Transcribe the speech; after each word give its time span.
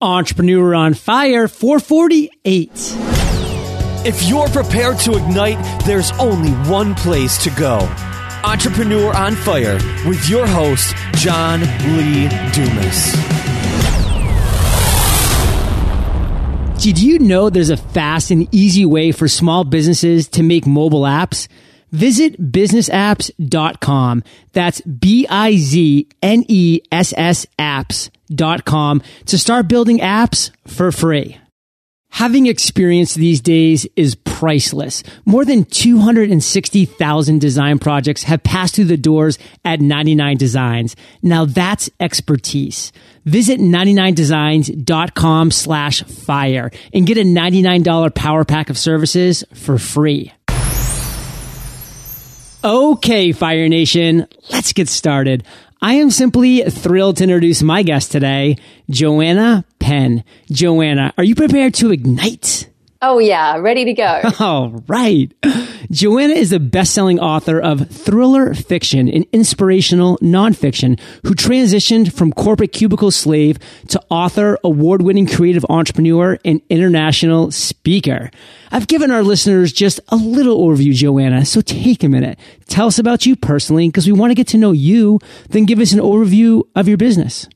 Entrepreneur 0.00 0.76
on 0.76 0.94
Fire 0.94 1.48
448. 1.48 2.70
If 4.06 4.22
you're 4.28 4.46
prepared 4.46 4.96
to 5.00 5.16
ignite, 5.16 5.58
there's 5.86 6.12
only 6.20 6.52
one 6.70 6.94
place 6.94 7.42
to 7.42 7.50
go. 7.50 7.78
Entrepreneur 8.44 9.12
on 9.16 9.34
Fire 9.34 9.74
with 10.06 10.28
your 10.28 10.46
host, 10.46 10.94
John 11.14 11.62
Lee 11.96 12.28
Dumas. 12.52 13.12
Did 16.80 17.00
you 17.00 17.18
know 17.18 17.50
there's 17.50 17.70
a 17.70 17.76
fast 17.76 18.30
and 18.30 18.46
easy 18.54 18.86
way 18.86 19.10
for 19.10 19.26
small 19.26 19.64
businesses 19.64 20.28
to 20.28 20.44
make 20.44 20.64
mobile 20.64 21.02
apps? 21.02 21.48
Visit 21.90 22.40
biznessapps.com. 22.40 24.22
That's 24.52 24.80
B-I-Z-N-E-S-S 24.82 25.46
apps.com 28.30 29.02
to 29.26 29.38
start 29.38 29.68
building 29.68 29.98
apps 29.98 30.50
for 30.66 30.92
free. 30.92 31.38
Having 32.10 32.46
experience 32.46 33.14
these 33.14 33.42
days 33.42 33.86
is 33.94 34.14
priceless. 34.14 35.02
More 35.26 35.44
than 35.44 35.64
260,000 35.64 37.38
design 37.38 37.78
projects 37.78 38.22
have 38.22 38.42
passed 38.42 38.76
through 38.76 38.86
the 38.86 38.96
doors 38.96 39.38
at 39.62 39.80
99 39.82 40.38
Designs. 40.38 40.96
Now 41.22 41.44
that's 41.44 41.90
expertise. 42.00 42.92
Visit 43.26 43.60
99designs.com 43.60 45.50
slash 45.50 46.02
fire 46.02 46.70
and 46.94 47.06
get 47.06 47.18
a 47.18 47.24
$99 47.24 48.14
power 48.14 48.44
pack 48.44 48.70
of 48.70 48.78
services 48.78 49.44
for 49.52 49.76
free. 49.76 50.32
Okay, 52.64 53.32
Fire 53.32 53.68
Nation, 53.68 54.26
let's 54.50 54.72
get 54.72 54.88
started. 54.88 55.44
I 55.80 55.94
am 55.94 56.10
simply 56.10 56.62
thrilled 56.62 57.18
to 57.18 57.24
introduce 57.24 57.62
my 57.62 57.84
guest 57.84 58.10
today, 58.10 58.56
Joanna 58.90 59.64
Penn. 59.78 60.24
Joanna, 60.50 61.14
are 61.16 61.22
you 61.22 61.36
prepared 61.36 61.74
to 61.74 61.92
ignite? 61.92 62.68
Oh, 63.00 63.20
yeah, 63.20 63.56
ready 63.58 63.84
to 63.84 63.92
go. 63.92 64.22
All 64.40 64.82
right. 64.88 65.32
Joanna 65.90 66.34
is 66.34 66.52
a 66.52 66.58
best-selling 66.58 67.20
author 67.20 67.60
of 67.60 67.88
thriller 67.88 68.54
fiction 68.54 69.08
and 69.08 69.24
inspirational 69.32 70.18
nonfiction 70.18 70.98
who 71.24 71.34
transitioned 71.34 72.12
from 72.12 72.32
corporate 72.32 72.72
cubicle 72.72 73.12
slave 73.12 73.58
to 73.88 74.02
author, 74.10 74.58
award-winning 74.64 75.28
creative 75.28 75.64
entrepreneur, 75.68 76.38
and 76.44 76.60
international 76.68 77.52
speaker. 77.52 78.30
I've 78.72 78.88
given 78.88 79.12
our 79.12 79.22
listeners 79.22 79.72
just 79.72 80.00
a 80.08 80.16
little 80.16 80.58
overview, 80.68 80.92
Joanna, 80.92 81.44
so 81.44 81.60
take 81.60 82.02
a 82.02 82.08
minute. 82.08 82.38
Tell 82.66 82.88
us 82.88 82.98
about 82.98 83.24
you 83.24 83.36
personally 83.36 83.88
because 83.88 84.06
we 84.06 84.12
want 84.12 84.30
to 84.32 84.34
get 84.34 84.48
to 84.48 84.58
know 84.58 84.72
you, 84.72 85.20
then 85.50 85.66
give 85.66 85.78
us 85.78 85.92
an 85.92 86.00
overview 86.00 86.64
of 86.74 86.88
your 86.88 86.98
business. 86.98 87.48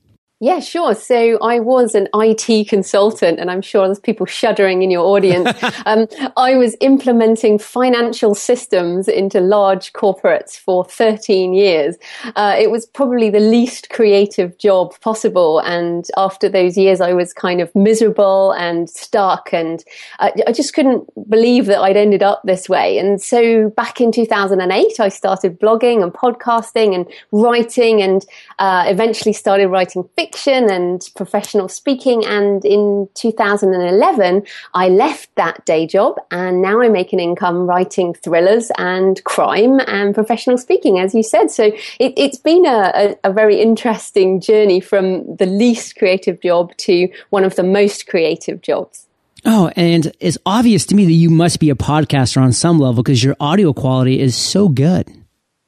Yeah, 0.43 0.59
sure. 0.59 0.93
So 0.93 1.37
I 1.41 1.61
was 1.61 1.95
an 1.95 2.09
IT 2.13 2.67
consultant, 2.67 3.39
and 3.39 3.49
I'm 3.49 3.61
sure 3.61 3.87
there's 3.87 3.97
people 3.97 4.25
shuddering 4.25 4.81
in 4.81 4.91
your 4.91 5.05
audience. 5.05 5.49
um, 5.85 6.05
I 6.35 6.57
was 6.57 6.75
implementing 6.81 7.57
financial 7.57 8.35
systems 8.35 9.07
into 9.07 9.39
large 9.39 9.93
corporates 9.93 10.59
for 10.59 10.83
13 10.83 11.53
years. 11.53 11.95
Uh, 12.35 12.57
it 12.59 12.69
was 12.69 12.85
probably 12.85 13.29
the 13.29 13.39
least 13.39 13.89
creative 13.89 14.57
job 14.57 14.99
possible. 14.99 15.59
And 15.59 16.09
after 16.17 16.49
those 16.49 16.75
years, 16.75 16.99
I 16.99 17.13
was 17.13 17.31
kind 17.31 17.61
of 17.61 17.73
miserable 17.73 18.51
and 18.51 18.89
stuck, 18.89 19.53
and 19.53 19.81
uh, 20.19 20.31
I 20.45 20.51
just 20.51 20.73
couldn't 20.73 21.07
believe 21.29 21.67
that 21.67 21.79
I'd 21.79 21.95
ended 21.95 22.21
up 22.21 22.41
this 22.43 22.67
way. 22.67 22.97
And 22.97 23.21
so 23.21 23.69
back 23.69 24.01
in 24.01 24.11
2008, 24.11 24.99
I 24.99 25.07
started 25.07 25.57
blogging 25.57 26.03
and 26.03 26.11
podcasting 26.11 26.93
and 26.93 27.07
writing, 27.31 28.01
and 28.01 28.25
uh, 28.59 28.83
eventually 28.87 29.31
started 29.31 29.69
writing 29.69 30.03
fiction 30.17 30.32
fiction 30.33 30.71
and 30.71 31.09
professional 31.15 31.67
speaking. 31.67 32.25
And 32.25 32.65
in 32.65 33.07
2011, 33.13 34.43
I 34.73 34.89
left 34.89 35.33
that 35.35 35.63
day 35.65 35.85
job 35.85 36.17
and 36.31 36.61
now 36.61 36.81
I 36.81 36.89
make 36.89 37.13
an 37.13 37.19
income 37.19 37.67
writing 37.67 38.13
thrillers 38.13 38.71
and 38.77 39.23
crime 39.23 39.79
and 39.87 40.15
professional 40.15 40.57
speaking, 40.57 40.99
as 40.99 41.13
you 41.13 41.23
said. 41.23 41.51
So 41.51 41.71
it, 41.99 42.17
has 42.17 42.39
been 42.39 42.65
a, 42.65 43.15
a, 43.23 43.29
a 43.29 43.33
very 43.33 43.61
interesting 43.61 44.41
journey 44.41 44.79
from 44.79 45.35
the 45.35 45.45
least 45.45 45.97
creative 45.97 46.41
job 46.41 46.75
to 46.77 47.09
one 47.29 47.43
of 47.43 47.55
the 47.55 47.63
most 47.63 48.07
creative 48.07 48.61
jobs. 48.61 49.07
Oh, 49.45 49.71
and 49.75 50.11
it's 50.19 50.37
obvious 50.45 50.85
to 50.87 50.95
me 50.95 51.05
that 51.05 51.11
you 51.11 51.29
must 51.29 51.59
be 51.59 51.69
a 51.69 51.75
podcaster 51.75 52.41
on 52.41 52.53
some 52.53 52.79
level 52.79 53.03
because 53.03 53.23
your 53.23 53.35
audio 53.39 53.73
quality 53.73 54.19
is 54.19 54.35
so 54.35 54.69
good. 54.69 55.22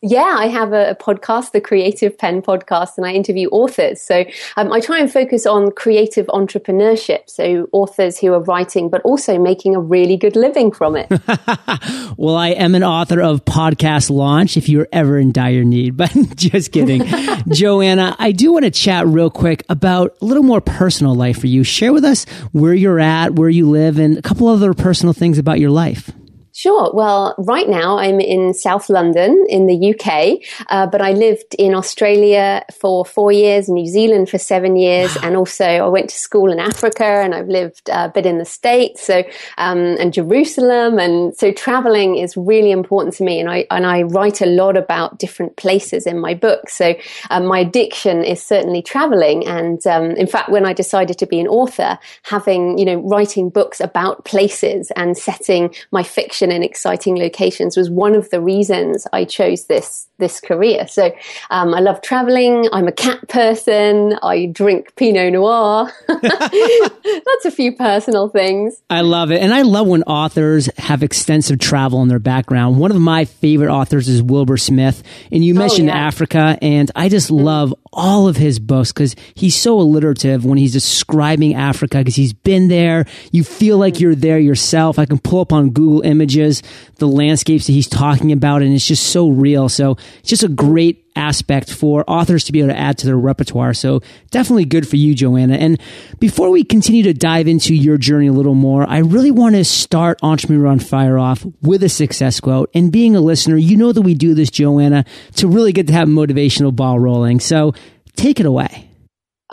Yeah, 0.07 0.35
I 0.37 0.49
have 0.49 0.71
a, 0.71 0.91
a, 0.91 0.95
podcast, 0.95 1.51
the 1.51 1.59
Creative 1.59 2.15
Penn 2.15 2.43
podcast, 2.43 2.97
and 2.97 3.07
I 3.07 3.13
interview 3.13 3.47
authors. 3.49 3.99
So 3.99 4.23
um, 4.55 4.71
I 4.71 4.79
try 4.79 4.99
and 4.99 5.11
focus 5.11 5.47
on 5.47 5.71
creative 5.71 6.27
entrepreneurship. 6.27 7.27
So 7.27 7.67
authors 7.71 8.19
who 8.19 8.31
are 8.33 8.39
writing, 8.39 8.89
but 8.89 9.01
also 9.01 9.39
making 9.39 9.75
a 9.75 9.79
really 9.79 10.15
good 10.15 10.35
living 10.35 10.71
from 10.71 10.95
it. 10.95 11.07
well, 12.17 12.35
I 12.35 12.49
am 12.49 12.75
an 12.75 12.83
author 12.83 13.19
of 13.19 13.45
Podcast 13.45 14.11
Launch 14.11 14.57
if 14.57 14.69
you're 14.69 14.87
ever 14.91 15.17
in 15.17 15.31
dire 15.31 15.63
need, 15.63 15.97
but 15.97 16.15
just 16.35 16.71
kidding. 16.71 17.03
Joanna, 17.47 18.15
I 18.19 18.31
do 18.31 18.53
want 18.53 18.65
to 18.65 18.71
chat 18.71 19.07
real 19.07 19.31
quick 19.31 19.63
about 19.69 20.15
a 20.21 20.25
little 20.25 20.43
more 20.43 20.61
personal 20.61 21.15
life 21.15 21.39
for 21.39 21.47
you. 21.47 21.63
Share 21.63 21.93
with 21.93 22.05
us 22.05 22.25
where 22.51 22.75
you're 22.75 22.99
at, 22.99 23.33
where 23.33 23.49
you 23.49 23.71
live, 23.71 23.97
and 23.97 24.19
a 24.19 24.21
couple 24.21 24.49
other 24.49 24.75
personal 24.75 25.13
things 25.13 25.39
about 25.39 25.59
your 25.59 25.71
life. 25.71 26.11
Sure. 26.57 26.89
Well, 26.93 27.35
right 27.37 27.67
now 27.67 27.97
I'm 27.97 28.21
in 28.21 28.53
South 28.53 28.89
London 28.89 29.45
in 29.49 29.65
the 29.65 29.93
UK, 29.93 30.39
uh, 30.69 30.87
but 30.87 31.01
I 31.01 31.11
lived 31.11 31.53
in 31.59 31.75
Australia 31.75 32.63
for 32.71 33.03
four 33.03 33.29
years, 33.33 33.67
New 33.67 33.85
Zealand 33.87 34.29
for 34.29 34.37
seven 34.37 34.77
years, 34.77 35.13
wow. 35.17 35.21
and 35.25 35.35
also 35.35 35.65
I 35.65 35.87
went 35.89 36.11
to 36.11 36.15
school 36.15 36.49
in 36.53 36.59
Africa 36.59 37.03
and 37.03 37.35
I've 37.35 37.49
lived 37.49 37.89
a 37.89 38.07
bit 38.07 38.25
in 38.25 38.37
the 38.37 38.45
States, 38.45 39.03
so 39.03 39.25
um, 39.57 39.97
and 39.99 40.13
Jerusalem, 40.13 40.97
and 40.97 41.35
so 41.35 41.51
traveling 41.51 42.15
is 42.15 42.37
really 42.37 42.71
important 42.71 43.15
to 43.15 43.25
me, 43.25 43.41
and 43.41 43.49
I 43.49 43.67
and 43.69 43.85
I 43.85 44.03
write 44.03 44.39
a 44.39 44.45
lot 44.45 44.77
about 44.77 45.19
different 45.19 45.57
places 45.57 46.07
in 46.07 46.19
my 46.19 46.35
book. 46.35 46.69
So 46.69 46.95
um, 47.31 47.47
my 47.47 47.59
addiction 47.59 48.23
is 48.23 48.41
certainly 48.41 48.81
traveling, 48.81 49.45
and 49.45 49.85
um, 49.87 50.11
in 50.11 50.25
fact, 50.25 50.47
when 50.47 50.65
I 50.65 50.71
decided 50.71 51.19
to 51.19 51.25
be 51.25 51.41
an 51.41 51.49
author, 51.49 51.99
having 52.23 52.77
you 52.77 52.85
know 52.85 53.01
writing 53.01 53.49
books 53.49 53.81
about 53.81 54.23
places 54.23 54.89
and 54.95 55.17
setting 55.17 55.75
my 55.91 56.01
fiction 56.01 56.44
in 56.51 56.63
exciting 56.63 57.17
locations 57.17 57.77
was 57.77 57.89
one 57.89 58.15
of 58.15 58.29
the 58.29 58.41
reasons 58.41 59.07
I 59.13 59.25
chose 59.25 59.65
this 59.65 60.07
this 60.17 60.39
career. 60.39 60.87
So 60.87 61.13
um, 61.49 61.73
I 61.73 61.81
love 61.81 62.01
traveling. 62.01 62.69
I'm 62.71 62.87
a 62.87 62.91
cat 62.91 63.27
person. 63.27 64.17
I 64.23 64.45
drink 64.45 64.95
Pinot 64.95 65.33
Noir. 65.33 65.91
That's 66.07 67.45
a 67.45 67.51
few 67.51 67.75
personal 67.75 68.29
things. 68.29 68.81
I 68.89 69.01
love 69.01 69.31
it, 69.31 69.41
and 69.41 69.53
I 69.53 69.63
love 69.63 69.87
when 69.87 70.03
authors 70.03 70.69
have 70.77 71.03
extensive 71.03 71.59
travel 71.59 72.01
in 72.01 72.07
their 72.07 72.19
background. 72.19 72.79
One 72.79 72.91
of 72.91 72.97
my 72.99 73.25
favorite 73.25 73.71
authors 73.71 74.07
is 74.07 74.21
Wilbur 74.21 74.57
Smith, 74.57 75.03
and 75.31 75.43
you 75.43 75.53
oh, 75.55 75.59
mentioned 75.59 75.89
oh, 75.89 75.93
yeah. 75.93 76.07
Africa, 76.07 76.57
and 76.61 76.89
I 76.95 77.09
just 77.09 77.29
mm-hmm. 77.29 77.43
love 77.43 77.73
all 77.95 78.27
of 78.27 78.35
his 78.35 78.59
books 78.59 78.91
because 78.91 79.15
he's 79.33 79.55
so 79.55 79.79
alliterative 79.79 80.45
when 80.45 80.57
he's 80.57 80.73
describing 80.73 81.55
Africa 81.55 81.99
because 81.99 82.15
he's 82.15 82.33
been 82.33 82.67
there. 82.67 83.05
You 83.31 83.43
feel 83.43 83.77
like 83.77 83.99
you're 83.99 84.15
there 84.15 84.37
yourself. 84.37 84.99
I 84.99 85.05
can 85.05 85.17
pull 85.17 85.39
up 85.39 85.53
on 85.53 85.71
Google 85.71 86.01
Images 86.01 86.61
the 86.97 87.07
landscapes 87.07 87.67
that 87.67 87.73
he's 87.73 87.87
talking 87.87 88.31
about, 88.31 88.61
and 88.61 88.73
it's 88.73 88.87
just 88.87 89.07
so 89.07 89.29
real. 89.29 89.69
So 89.69 89.97
it's 90.19 90.29
just 90.29 90.43
a 90.43 90.49
great 90.49 91.04
aspect 91.15 91.71
for 91.71 92.03
authors 92.07 92.43
to 92.45 92.51
be 92.51 92.59
able 92.59 92.69
to 92.69 92.79
add 92.79 92.97
to 92.99 93.05
their 93.05 93.17
repertoire. 93.17 93.73
So 93.73 94.01
definitely 94.31 94.65
good 94.65 94.87
for 94.87 94.95
you, 94.95 95.15
Joanna. 95.15 95.55
And 95.55 95.79
before 96.19 96.49
we 96.49 96.63
continue 96.63 97.03
to 97.03 97.13
dive 97.13 97.47
into 97.47 97.73
your 97.73 97.97
journey 97.97 98.27
a 98.27 98.33
little 98.33 98.55
more, 98.55 98.89
I 98.89 98.99
really 98.99 99.31
want 99.31 99.55
to 99.55 99.65
start 99.65 100.19
Entrepreneur 100.23 100.67
on 100.67 100.79
Fire 100.79 101.17
off 101.17 101.45
with 101.61 101.83
a 101.83 101.89
success 101.89 102.39
quote. 102.39 102.69
And 102.73 102.91
being 102.91 103.15
a 103.15 103.21
listener, 103.21 103.57
you 103.57 103.77
know 103.77 103.91
that 103.91 104.01
we 104.01 104.13
do 104.13 104.33
this, 104.33 104.49
Joanna, 104.49 105.05
to 105.35 105.47
really 105.47 105.73
get 105.73 105.87
to 105.87 105.93
have 105.93 106.07
motivational 106.07 106.75
ball 106.75 106.99
rolling. 106.99 107.39
So 107.39 107.73
take 108.15 108.39
it 108.39 108.45
away. 108.45 108.89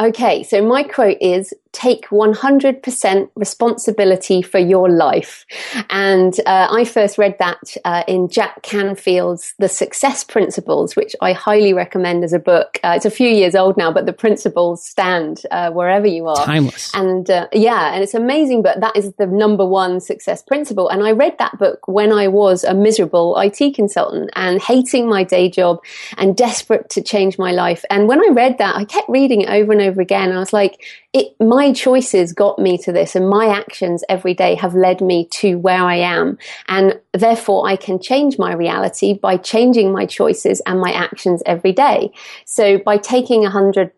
Okay, 0.00 0.42
so 0.42 0.66
my 0.66 0.82
quote 0.84 1.18
is 1.20 1.52
take 1.72 2.08
100% 2.08 3.30
responsibility 3.34 4.42
for 4.42 4.58
your 4.58 4.90
life. 4.90 5.46
And 5.88 6.38
uh, 6.46 6.69
I 6.70 6.84
first 6.84 7.16
read 7.16 7.36
that 7.38 7.76
uh, 7.84 8.04
in 8.06 8.28
Jack 8.28 8.62
Canfield's 8.62 9.54
The 9.58 9.69
Success 9.69 10.22
Principles, 10.22 10.94
which 10.96 11.16
I 11.20 11.32
highly 11.32 11.72
recommend 11.72 12.24
as 12.24 12.32
a 12.32 12.38
book. 12.38 12.78
Uh, 12.84 12.92
it's 12.96 13.06
a 13.06 13.10
few 13.10 13.28
years 13.28 13.54
old 13.54 13.76
now, 13.76 13.90
but 13.90 14.04
the 14.04 14.12
principles 14.12 14.84
stand 14.84 15.42
uh, 15.50 15.70
wherever 15.70 16.06
you 16.06 16.28
are. 16.28 16.44
Timeless. 16.44 16.94
And 16.94 17.30
uh, 17.30 17.48
yeah, 17.52 17.94
and 17.94 18.02
it's 18.02 18.14
amazing, 18.14 18.62
but 18.62 18.80
that 18.80 18.96
is 18.96 19.12
the 19.14 19.26
number 19.26 19.66
one 19.66 20.00
success 20.00 20.42
principle. 20.42 20.88
And 20.88 21.02
I 21.02 21.12
read 21.12 21.38
that 21.38 21.58
book 21.58 21.88
when 21.88 22.12
I 22.12 22.28
was 22.28 22.64
a 22.64 22.75
miserable 22.75 23.38
IT 23.38 23.75
consultant 23.75 24.30
and 24.34 24.60
hating 24.60 25.08
my 25.08 25.25
day 25.25 25.48
job 25.48 25.82
and 26.18 26.36
desperate 26.36 26.90
to 26.90 27.02
change 27.02 27.38
my 27.38 27.52
life. 27.52 27.84
And 27.88 28.08
when 28.08 28.20
I 28.20 28.28
read 28.32 28.58
that, 28.58 28.76
I 28.76 28.84
kept 28.84 29.08
reading 29.08 29.42
it 29.42 29.48
over 29.48 29.72
and 29.72 29.80
over 29.80 30.00
again. 30.00 30.28
And 30.28 30.36
I 30.36 30.40
was 30.40 30.52
like, 30.52 30.84
it, 31.12 31.34
my 31.40 31.62
choices 31.70 32.32
got 32.32 32.59
me 32.59 32.79
to 32.79 32.91
this 32.91 33.14
and 33.14 33.29
my 33.29 33.47
actions 33.47 34.03
every 34.09 34.35
day 34.35 34.56
have 34.56 34.75
led 34.75 35.00
me 35.00 35.26
to 35.26 35.56
where 35.56 35.85
I 35.85 35.97
am. 35.97 36.38
And 36.67 36.99
therefore 37.12 37.69
I 37.69 37.76
can 37.76 38.00
change 38.00 38.38
my 38.38 38.53
reality 38.53 39.12
by 39.12 39.37
changing 39.37 39.93
my 39.93 40.06
choices 40.06 40.61
and 40.67 40.81
my 40.81 40.91
actions 40.91 41.43
every 41.47 41.73
day. 41.73 42.11
So 42.47 42.79
by 42.79 42.97
taking 42.97 43.44
a 43.44 43.50
hundred 43.50 43.93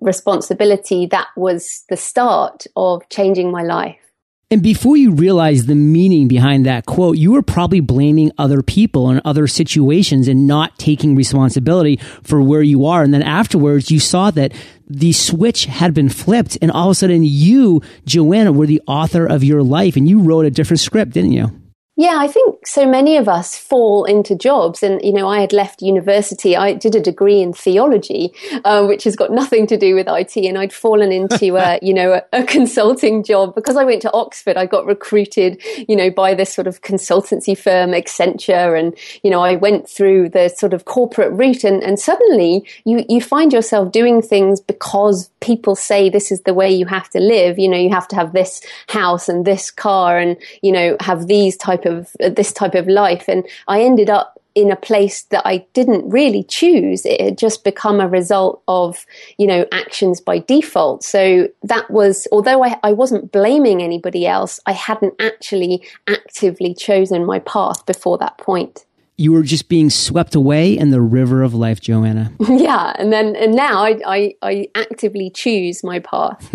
responsibility, 0.00 1.06
that 1.06 1.28
was 1.36 1.84
the 1.88 1.96
start 1.96 2.66
of 2.76 3.08
changing 3.08 3.50
my 3.50 3.62
life. 3.62 4.05
And 4.48 4.62
before 4.62 4.96
you 4.96 5.10
realized 5.10 5.66
the 5.66 5.74
meaning 5.74 6.28
behind 6.28 6.66
that 6.66 6.86
quote, 6.86 7.18
you 7.18 7.32
were 7.32 7.42
probably 7.42 7.80
blaming 7.80 8.30
other 8.38 8.62
people 8.62 9.10
and 9.10 9.20
other 9.24 9.48
situations 9.48 10.28
and 10.28 10.46
not 10.46 10.78
taking 10.78 11.16
responsibility 11.16 11.96
for 12.22 12.40
where 12.40 12.62
you 12.62 12.86
are. 12.86 13.02
And 13.02 13.12
then 13.12 13.24
afterwards, 13.24 13.90
you 13.90 13.98
saw 13.98 14.30
that 14.30 14.52
the 14.88 15.10
switch 15.12 15.64
had 15.64 15.94
been 15.94 16.08
flipped 16.08 16.56
and 16.62 16.70
all 16.70 16.90
of 16.90 16.92
a 16.92 16.94
sudden 16.94 17.24
you, 17.24 17.82
Joanna, 18.04 18.52
were 18.52 18.68
the 18.68 18.82
author 18.86 19.26
of 19.26 19.42
your 19.42 19.64
life 19.64 19.96
and 19.96 20.08
you 20.08 20.20
wrote 20.20 20.46
a 20.46 20.50
different 20.52 20.78
script, 20.78 21.14
didn't 21.14 21.32
you? 21.32 21.50
Yeah, 21.98 22.18
I 22.18 22.28
think 22.28 22.66
so 22.66 22.86
many 22.86 23.16
of 23.16 23.26
us 23.26 23.56
fall 23.56 24.04
into 24.04 24.34
jobs. 24.34 24.82
And, 24.82 25.02
you 25.02 25.14
know, 25.14 25.28
I 25.28 25.40
had 25.40 25.54
left 25.54 25.80
university. 25.80 26.54
I 26.54 26.74
did 26.74 26.94
a 26.94 27.00
degree 27.00 27.40
in 27.40 27.54
theology, 27.54 28.34
uh, 28.66 28.84
which 28.84 29.04
has 29.04 29.16
got 29.16 29.32
nothing 29.32 29.66
to 29.68 29.78
do 29.78 29.94
with 29.94 30.06
IT. 30.06 30.36
And 30.36 30.58
I'd 30.58 30.74
fallen 30.74 31.10
into, 31.10 31.56
a, 31.56 31.78
you 31.82 31.94
know, 31.94 32.12
a, 32.12 32.22
a, 32.34 32.44
consulting 32.44 33.24
job 33.24 33.54
because 33.54 33.78
I 33.78 33.84
went 33.84 34.02
to 34.02 34.12
Oxford. 34.12 34.58
I 34.58 34.66
got 34.66 34.84
recruited, 34.84 35.62
you 35.88 35.96
know, 35.96 36.10
by 36.10 36.34
this 36.34 36.52
sort 36.52 36.66
of 36.66 36.82
consultancy 36.82 37.56
firm, 37.56 37.92
Accenture. 37.92 38.78
And, 38.78 38.94
you 39.22 39.30
know, 39.30 39.40
I 39.40 39.56
went 39.56 39.88
through 39.88 40.28
the 40.28 40.50
sort 40.50 40.74
of 40.74 40.84
corporate 40.84 41.32
route 41.32 41.64
and, 41.64 41.82
and 41.82 41.98
suddenly 41.98 42.68
you, 42.84 43.06
you 43.08 43.22
find 43.22 43.54
yourself 43.54 43.90
doing 43.90 44.20
things 44.20 44.60
because 44.60 45.30
people 45.40 45.74
say 45.74 46.10
this 46.10 46.30
is 46.30 46.42
the 46.42 46.52
way 46.52 46.70
you 46.70 46.84
have 46.84 47.08
to 47.10 47.20
live. 47.20 47.58
You 47.58 47.70
know, 47.70 47.78
you 47.78 47.88
have 47.90 48.08
to 48.08 48.16
have 48.16 48.34
this 48.34 48.60
house 48.88 49.30
and 49.30 49.46
this 49.46 49.70
car 49.70 50.18
and, 50.18 50.36
you 50.60 50.72
know, 50.72 50.98
have 51.00 51.26
these 51.26 51.56
type 51.56 51.85
of 51.86 52.14
uh, 52.22 52.28
this 52.28 52.52
type 52.52 52.74
of 52.74 52.86
life. 52.86 53.24
And 53.28 53.46
I 53.68 53.82
ended 53.82 54.10
up 54.10 54.40
in 54.54 54.70
a 54.70 54.76
place 54.76 55.24
that 55.24 55.42
I 55.46 55.66
didn't 55.74 56.08
really 56.08 56.42
choose. 56.42 57.04
It 57.04 57.20
had 57.20 57.38
just 57.38 57.62
become 57.62 58.00
a 58.00 58.08
result 58.08 58.62
of, 58.66 59.04
you 59.38 59.46
know, 59.46 59.66
actions 59.70 60.20
by 60.20 60.38
default. 60.38 61.04
So 61.04 61.48
that 61.62 61.90
was, 61.90 62.26
although 62.32 62.64
I, 62.64 62.78
I 62.82 62.92
wasn't 62.92 63.32
blaming 63.32 63.82
anybody 63.82 64.26
else, 64.26 64.58
I 64.64 64.72
hadn't 64.72 65.14
actually 65.20 65.86
actively 66.08 66.74
chosen 66.74 67.26
my 67.26 67.38
path 67.40 67.84
before 67.84 68.16
that 68.18 68.38
point 68.38 68.86
you 69.18 69.32
were 69.32 69.42
just 69.42 69.68
being 69.68 69.88
swept 69.88 70.34
away 70.34 70.76
in 70.76 70.90
the 70.90 71.00
river 71.00 71.42
of 71.42 71.54
life, 71.54 71.80
Joanna. 71.80 72.32
Yeah, 72.66 72.94
and 72.98 73.12
then 73.12 73.36
and 73.36 73.54
now 73.54 73.84
I 73.84 74.00
I, 74.06 74.34
I 74.42 74.68
actively 74.74 75.30
choose 75.30 75.84
my 75.84 76.00
path. 76.00 76.48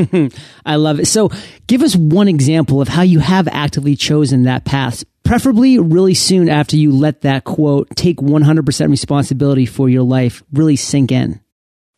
I 0.66 0.76
love 0.76 1.00
it. 1.00 1.06
So, 1.06 1.30
give 1.68 1.82
us 1.82 1.96
one 1.96 2.28
example 2.28 2.82
of 2.82 2.88
how 2.88 3.02
you 3.02 3.20
have 3.20 3.48
actively 3.48 3.96
chosen 3.96 4.44
that 4.44 4.66
path. 4.66 5.04
Preferably 5.24 5.80
really 5.80 6.14
soon 6.14 6.50
after 6.50 6.76
you 6.76 6.92
let 6.92 7.22
that 7.22 7.44
quote, 7.44 7.90
take 7.96 8.18
100% 8.18 8.90
responsibility 8.90 9.66
for 9.66 9.90
your 9.90 10.04
life, 10.04 10.44
really 10.52 10.76
sink 10.76 11.12
in 11.12 11.40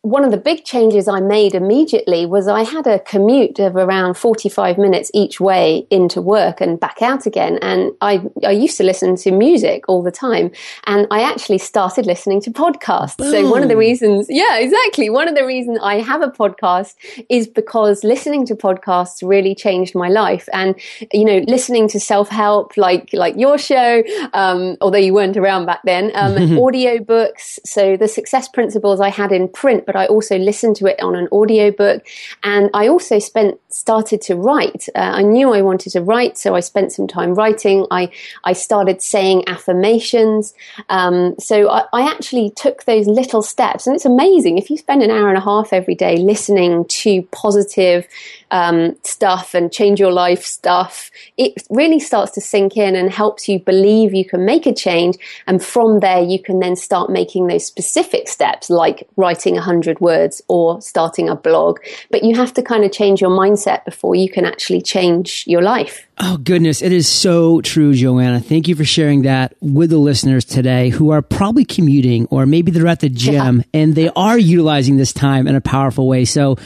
one 0.03 0.25
of 0.25 0.31
the 0.31 0.37
big 0.37 0.65
changes 0.65 1.07
I 1.07 1.21
made 1.21 1.55
immediately 1.55 2.25
was 2.25 2.49
I 2.49 2.63
had 2.63 2.85
a 2.85 2.99
commute 2.99 3.57
of 3.59 3.77
around 3.77 4.15
45 4.15 4.77
minutes 4.77 5.09
each 5.13 5.39
way 5.39 5.87
into 5.89 6.21
work 6.21 6.59
and 6.59 6.77
back 6.77 7.01
out 7.01 7.25
again. 7.25 7.57
And 7.61 7.93
I, 8.01 8.21
I 8.45 8.51
used 8.51 8.75
to 8.77 8.83
listen 8.83 9.15
to 9.15 9.31
music 9.31 9.85
all 9.87 10.03
the 10.03 10.11
time. 10.11 10.51
And 10.87 11.07
I 11.09 11.21
actually 11.21 11.59
started 11.59 12.05
listening 12.05 12.41
to 12.41 12.51
podcasts. 12.51 13.15
Boom. 13.15 13.31
So 13.31 13.49
one 13.49 13.63
of 13.63 13.69
the 13.69 13.77
reasons, 13.77 14.27
yeah, 14.29 14.57
exactly. 14.57 15.09
One 15.09 15.29
of 15.29 15.35
the 15.35 15.45
reasons 15.45 15.79
I 15.81 16.01
have 16.01 16.21
a 16.21 16.27
podcast 16.27 16.95
is 17.29 17.47
because 17.47 18.03
listening 18.03 18.45
to 18.47 18.55
podcasts 18.55 19.25
really 19.25 19.55
changed 19.55 19.95
my 19.95 20.09
life. 20.09 20.49
And, 20.51 20.75
you 21.13 21.23
know, 21.23 21.45
listening 21.47 21.87
to 21.87 21.99
self-help 22.01 22.75
like, 22.75 23.13
like 23.13 23.37
your 23.37 23.57
show, 23.57 24.03
um, 24.33 24.75
although 24.81 24.97
you 24.97 25.13
weren't 25.13 25.37
around 25.37 25.65
back 25.65 25.79
then, 25.85 26.11
um, 26.13 26.57
audio 26.61 27.01
books. 27.01 27.57
So 27.63 27.95
the 27.95 28.09
success 28.09 28.49
principles 28.49 28.99
I 28.99 29.07
had 29.07 29.31
in 29.31 29.47
print, 29.47 29.85
but 29.93 29.99
I 29.99 30.07
also 30.07 30.37
listened 30.37 30.75
to 30.77 30.87
it 30.87 31.01
on 31.01 31.15
an 31.15 31.27
audiobook. 31.31 32.05
And 32.43 32.69
I 32.73 32.87
also 32.87 33.19
spent, 33.19 33.59
started 33.69 34.21
to 34.23 34.35
write. 34.35 34.89
Uh, 34.95 34.99
I 34.99 35.21
knew 35.21 35.53
I 35.53 35.61
wanted 35.61 35.91
to 35.91 36.01
write, 36.01 36.37
so 36.37 36.55
I 36.55 36.59
spent 36.59 36.91
some 36.91 37.07
time 37.07 37.35
writing. 37.35 37.85
I, 37.91 38.11
I 38.43 38.53
started 38.53 39.01
saying 39.01 39.47
affirmations. 39.47 40.53
Um, 40.89 41.35
so 41.39 41.69
I, 41.69 41.85
I 41.93 42.11
actually 42.11 42.51
took 42.55 42.83
those 42.85 43.07
little 43.07 43.41
steps. 43.41 43.87
And 43.87 43.95
it's 43.95 44.05
amazing 44.05 44.57
if 44.57 44.69
you 44.69 44.77
spend 44.77 45.03
an 45.03 45.11
hour 45.11 45.29
and 45.29 45.37
a 45.37 45.41
half 45.41 45.71
every 45.71 45.95
day 45.95 46.17
listening 46.17 46.85
to 46.85 47.21
positive, 47.31 48.07
um, 48.53 48.95
stuff 49.01 49.55
and 49.55 49.71
change 49.71 49.99
your 49.99 50.11
life 50.11 50.43
stuff, 50.43 51.09
it 51.37 51.63
really 51.71 51.99
starts 51.99 52.31
to 52.33 52.41
sink 52.41 52.77
in 52.77 52.95
and 52.95 53.11
helps 53.11 53.49
you 53.49 53.59
believe 53.59 54.13
you 54.13 54.23
can 54.23 54.45
make 54.45 54.67
a 54.67 54.73
change. 54.73 55.17
And 55.47 55.61
from 55.61 56.01
there, 56.01 56.21
you 56.21 56.39
can 56.39 56.59
then 56.59 56.75
start 56.75 57.09
making 57.09 57.47
those 57.47 57.65
specific 57.65 58.27
steps 58.27 58.69
like 58.69 59.09
writing 59.17 59.55
100 59.55 59.99
words 59.99 60.43
or 60.47 60.79
starting 60.81 61.29
a 61.29 61.35
blog. 61.35 61.79
But 62.11 62.23
you 62.23 62.35
have 62.35 62.53
to 62.53 62.61
kind 62.61 62.85
of 62.85 62.91
change 62.91 63.21
your 63.21 63.31
mindset 63.31 63.85
before 63.85 64.13
you 64.13 64.29
can 64.29 64.45
actually 64.45 64.83
change 64.83 65.45
your 65.47 65.63
life. 65.63 66.07
Oh, 66.19 66.37
goodness. 66.37 66.83
It 66.83 66.91
is 66.91 67.09
so 67.09 67.59
true, 67.61 67.95
Joanna. 67.95 68.39
Thank 68.39 68.67
you 68.67 68.75
for 68.75 68.85
sharing 68.85 69.23
that 69.23 69.55
with 69.61 69.89
the 69.89 69.97
listeners 69.97 70.45
today 70.45 70.89
who 70.89 71.09
are 71.09 71.23
probably 71.23 71.65
commuting 71.65 72.27
or 72.27 72.45
maybe 72.45 72.69
they're 72.69 72.85
at 72.85 72.99
the 72.99 73.09
gym 73.09 73.57
yeah. 73.57 73.63
and 73.81 73.95
they 73.95 74.09
are 74.09 74.37
utilizing 74.37 74.97
this 74.97 75.11
time 75.11 75.47
in 75.47 75.55
a 75.55 75.61
powerful 75.61 76.07
way. 76.07 76.25
So, 76.25 76.57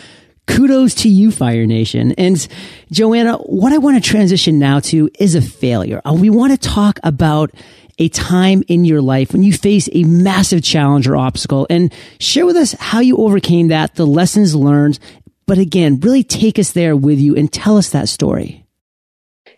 kudos 0.47 0.95
to 0.95 1.09
you, 1.09 1.31
Fire 1.31 1.65
Nation. 1.65 2.13
And 2.13 2.47
Joanna, 2.91 3.37
what 3.37 3.73
I 3.73 3.77
want 3.77 4.01
to 4.01 4.09
transition 4.09 4.59
now 4.59 4.79
to 4.81 5.09
is 5.19 5.35
a 5.35 5.41
failure. 5.41 6.01
Uh, 6.05 6.13
we 6.13 6.29
want 6.29 6.51
to 6.53 6.69
talk 6.69 6.99
about 7.03 7.51
a 7.99 8.09
time 8.09 8.63
in 8.67 8.85
your 8.85 9.01
life 9.01 9.33
when 9.33 9.43
you 9.43 9.53
face 9.53 9.89
a 9.91 10.03
massive 10.03 10.63
challenge 10.63 11.07
or 11.07 11.15
obstacle 11.15 11.65
and 11.69 11.93
share 12.19 12.45
with 12.45 12.55
us 12.55 12.73
how 12.73 12.99
you 12.99 13.17
overcame 13.17 13.69
that, 13.69 13.95
the 13.95 14.05
lessons 14.05 14.55
learned. 14.55 14.99
But 15.45 15.57
again, 15.57 15.99
really 15.99 16.23
take 16.23 16.59
us 16.59 16.71
there 16.71 16.95
with 16.95 17.19
you 17.19 17.35
and 17.35 17.51
tell 17.51 17.77
us 17.77 17.89
that 17.91 18.09
story. 18.09 18.66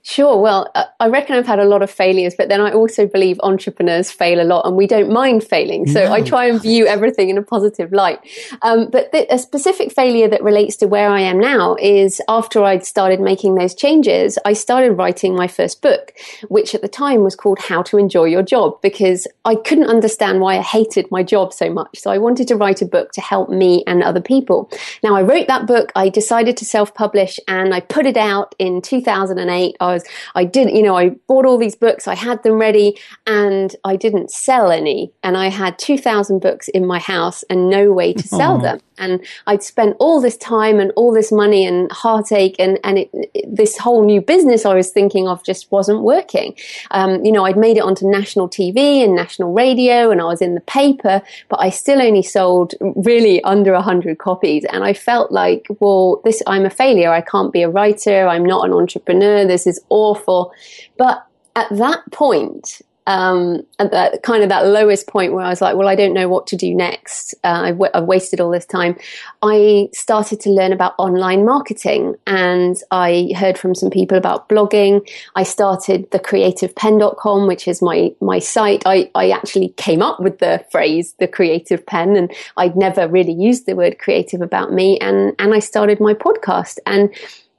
Sure. 0.10 0.42
Well, 0.42 0.72
uh, 0.74 0.86
I 1.00 1.08
reckon 1.08 1.36
I've 1.36 1.46
had 1.46 1.60
a 1.60 1.66
lot 1.66 1.84
of 1.84 1.92
failures, 1.92 2.34
but 2.36 2.50
then 2.50 2.60
I 2.60 2.72
also 2.72 3.06
believe 3.06 3.40
entrepreneurs 3.44 4.10
fail 4.10 4.42
a 4.42 4.44
lot 4.44 4.66
and 4.66 4.76
we 4.76 4.88
don't 4.88 5.12
mind 5.12 5.44
failing. 5.44 5.86
So 5.86 6.04
no. 6.04 6.12
I 6.12 6.24
try 6.24 6.46
and 6.48 6.60
view 6.60 6.88
everything 6.88 7.30
in 7.30 7.38
a 7.38 7.44
positive 7.44 7.92
light. 7.92 8.18
Um, 8.64 8.90
but 8.90 9.14
a 9.14 9.38
specific 9.38 9.92
failure 9.92 10.28
that 10.28 10.42
relates 10.42 10.78
to 10.78 10.88
where 10.88 11.12
I 11.12 11.20
am 11.20 11.40
now 11.40 11.76
is 11.76 12.22
after 12.28 12.64
I'd 12.64 12.88
started 12.88 13.22
making 13.22 13.54
those 13.54 13.76
changes, 13.76 14.40
I 14.46 14.54
started 14.54 14.94
writing 14.94 15.36
my 15.36 15.48
first 15.48 15.84
book, 15.84 16.14
which 16.48 16.74
at 16.74 16.82
the 16.82 16.88
time 16.88 17.22
was 17.22 17.36
called 17.36 17.60
How 17.60 17.84
to 17.84 18.00
Enjoy 18.00 18.24
Your 18.24 18.42
Job 18.42 18.82
because 18.82 19.28
I 19.46 19.54
couldn't 19.54 19.92
understand 19.92 20.42
why 20.42 20.58
I 20.58 20.64
hated 20.64 21.06
my 21.12 21.22
job 21.22 21.54
so 21.54 21.72
much. 21.72 22.00
So 22.00 22.10
I 22.10 22.18
wanted 22.18 22.48
to 22.48 22.56
write 22.56 22.82
a 22.82 22.88
book 22.88 23.12
to 23.12 23.22
help 23.22 23.52
me 23.52 23.84
and 23.86 24.02
other 24.02 24.22
people. 24.22 24.72
Now 25.04 25.14
I 25.14 25.22
wrote 25.22 25.46
that 25.50 25.68
book. 25.68 25.92
I 25.96 26.10
decided 26.10 26.58
to 26.58 26.66
self 26.66 26.96
publish 26.96 27.40
and 27.48 27.76
I 27.76 27.80
put 27.82 28.08
it 28.08 28.18
out 28.18 28.56
in 28.58 28.82
2008. 28.82 29.75
I 29.80 29.99
was, 30.00 30.10
I 30.36 30.46
didn't, 30.46 30.75
you 30.75 30.84
know, 30.84 30.98
I 30.98 31.10
bought 31.27 31.46
all 31.46 31.58
these 31.58 31.75
books, 31.75 32.08
I 32.08 32.15
had 32.15 32.44
them 32.44 32.53
ready, 32.53 32.98
and 33.27 33.75
I 33.84 33.96
didn't 33.96 34.32
sell 34.32 34.72
any. 34.72 35.12
And 35.24 35.38
I 35.38 35.48
had 35.50 35.77
2,000 35.79 36.39
books 36.39 36.68
in 36.70 36.86
my 36.86 37.00
house 37.00 37.44
and 37.50 37.70
no 37.70 37.91
way 37.91 38.13
to 38.13 38.27
sell 38.27 38.60
Aww. 38.60 38.63
them. 38.63 38.79
And 38.98 39.25
I'd 39.48 39.63
spent 39.63 39.96
all 40.00 40.22
this 40.22 40.36
time 40.38 40.79
and 40.79 40.91
all 40.96 41.13
this 41.13 41.32
money 41.32 41.65
and 41.65 41.89
heartache, 41.91 42.56
and, 42.60 42.77
and 42.84 43.00
it, 43.00 43.10
it, 43.34 43.46
this 43.56 43.77
whole 43.77 44.06
new 44.06 44.22
business 44.22 44.65
I 44.65 44.75
was 44.75 44.89
thinking 44.89 45.27
of 45.27 45.44
just 45.44 45.72
wasn't 45.72 46.01
working. 46.01 46.56
Um, 46.91 47.24
you 47.24 47.32
know, 47.32 47.46
I'd 47.46 47.58
made 47.58 47.77
it 47.77 47.84
onto 47.84 48.10
national 48.10 48.50
TV 48.50 49.03
and 49.03 49.15
national 49.15 49.53
radio, 49.53 50.12
and 50.12 50.20
I 50.20 50.25
was 50.25 50.41
in 50.41 50.56
the 50.56 50.62
paper, 50.62 51.22
but 51.48 51.62
I 51.62 51.70
still 51.70 52.01
only 52.01 52.24
sold 52.24 52.74
really 52.82 53.41
under 53.44 53.72
100 53.74 54.18
copies. 54.18 54.65
And 54.65 54.84
I 54.84 54.94
felt 54.94 55.32
like, 55.32 55.65
well, 55.79 56.22
this, 56.25 56.44
I'm 56.46 56.65
a 56.65 56.70
failure. 56.70 57.12
I 57.12 57.22
can't 57.22 57.53
be 57.53 57.62
a 57.62 57.70
writer. 57.70 58.27
I'm 58.27 58.46
not 58.46 58.65
an 58.65 58.74
entrepreneur. 58.74 59.46
This 59.46 59.65
is 59.65 59.79
awful. 59.89 60.53
But 60.98 61.25
at 61.55 61.69
that 61.72 62.00
point, 62.12 62.81
um, 63.10 63.65
at 63.79 63.91
that 63.91 64.22
kind 64.22 64.43
of 64.43 64.50
that 64.50 64.67
lowest 64.67 65.08
point 65.08 65.34
where 65.34 65.43
I 65.43 65.50
was 65.50 65.62
like, 65.62 65.75
well, 65.75 65.88
I 65.88 65.96
don't 65.96 66.13
know 66.13 66.29
what 66.29 66.46
to 66.48 66.55
do 66.55 66.75
next. 66.75 67.34
Uh, 67.43 67.62
I've, 67.63 67.75
w- 67.75 67.91
I've 67.96 68.03
wasted 68.03 68.39
all 68.39 68.51
this 68.51 68.67
time. 68.67 68.96
I 69.41 69.89
started 69.93 70.39
to 70.41 70.51
learn 70.51 70.72
about 70.72 70.93
online 71.00 71.43
marketing 71.43 72.15
and 72.27 72.77
I 72.91 73.31
heard 73.36 73.58
from 73.58 73.74
some 73.74 73.89
people 73.89 74.15
about 74.15 74.48
blogging. 74.48 75.10
I 75.36 75.41
started 75.41 76.12
the 76.12 76.19
creativepenn.com, 76.19 77.48
which 77.48 77.67
is 77.67 77.81
my, 77.81 78.12
my 78.22 78.38
site. 78.38 78.84
I, 78.86 79.10
I 79.15 79.31
actually 79.31 79.69
came 79.69 80.03
up 80.03 80.19
with 80.19 80.38
the 80.38 80.63
phrase, 80.72 81.15
the 81.17 81.27
creative 81.27 81.84
Penn, 81.88 82.15
and 82.15 82.31
I'd 82.58 82.75
never 82.75 83.08
really 83.08 83.34
used 83.34 83.65
the 83.65 83.75
word 83.75 83.98
creative 83.98 84.43
about 84.43 84.72
me. 84.72 85.00
And, 85.00 85.34
and 85.39 85.55
I 85.55 85.60
started 85.60 86.00
my 86.00 86.13
podcast 86.13 86.77
and 86.86 87.12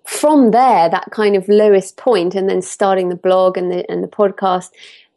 from 0.05 0.51
there, 0.51 0.89
that 0.89 1.11
kind 1.11 1.37
of 1.37 1.49
lowest 1.49 1.97
point, 1.97 2.35
and 2.35 2.49
then 2.49 2.63
starting 2.63 3.09
the 3.09 3.17
blog 3.17 3.57
and 3.57 3.71
the 3.71 3.89
and 3.91 4.03
the 4.03 4.09
podcast, 4.09 4.71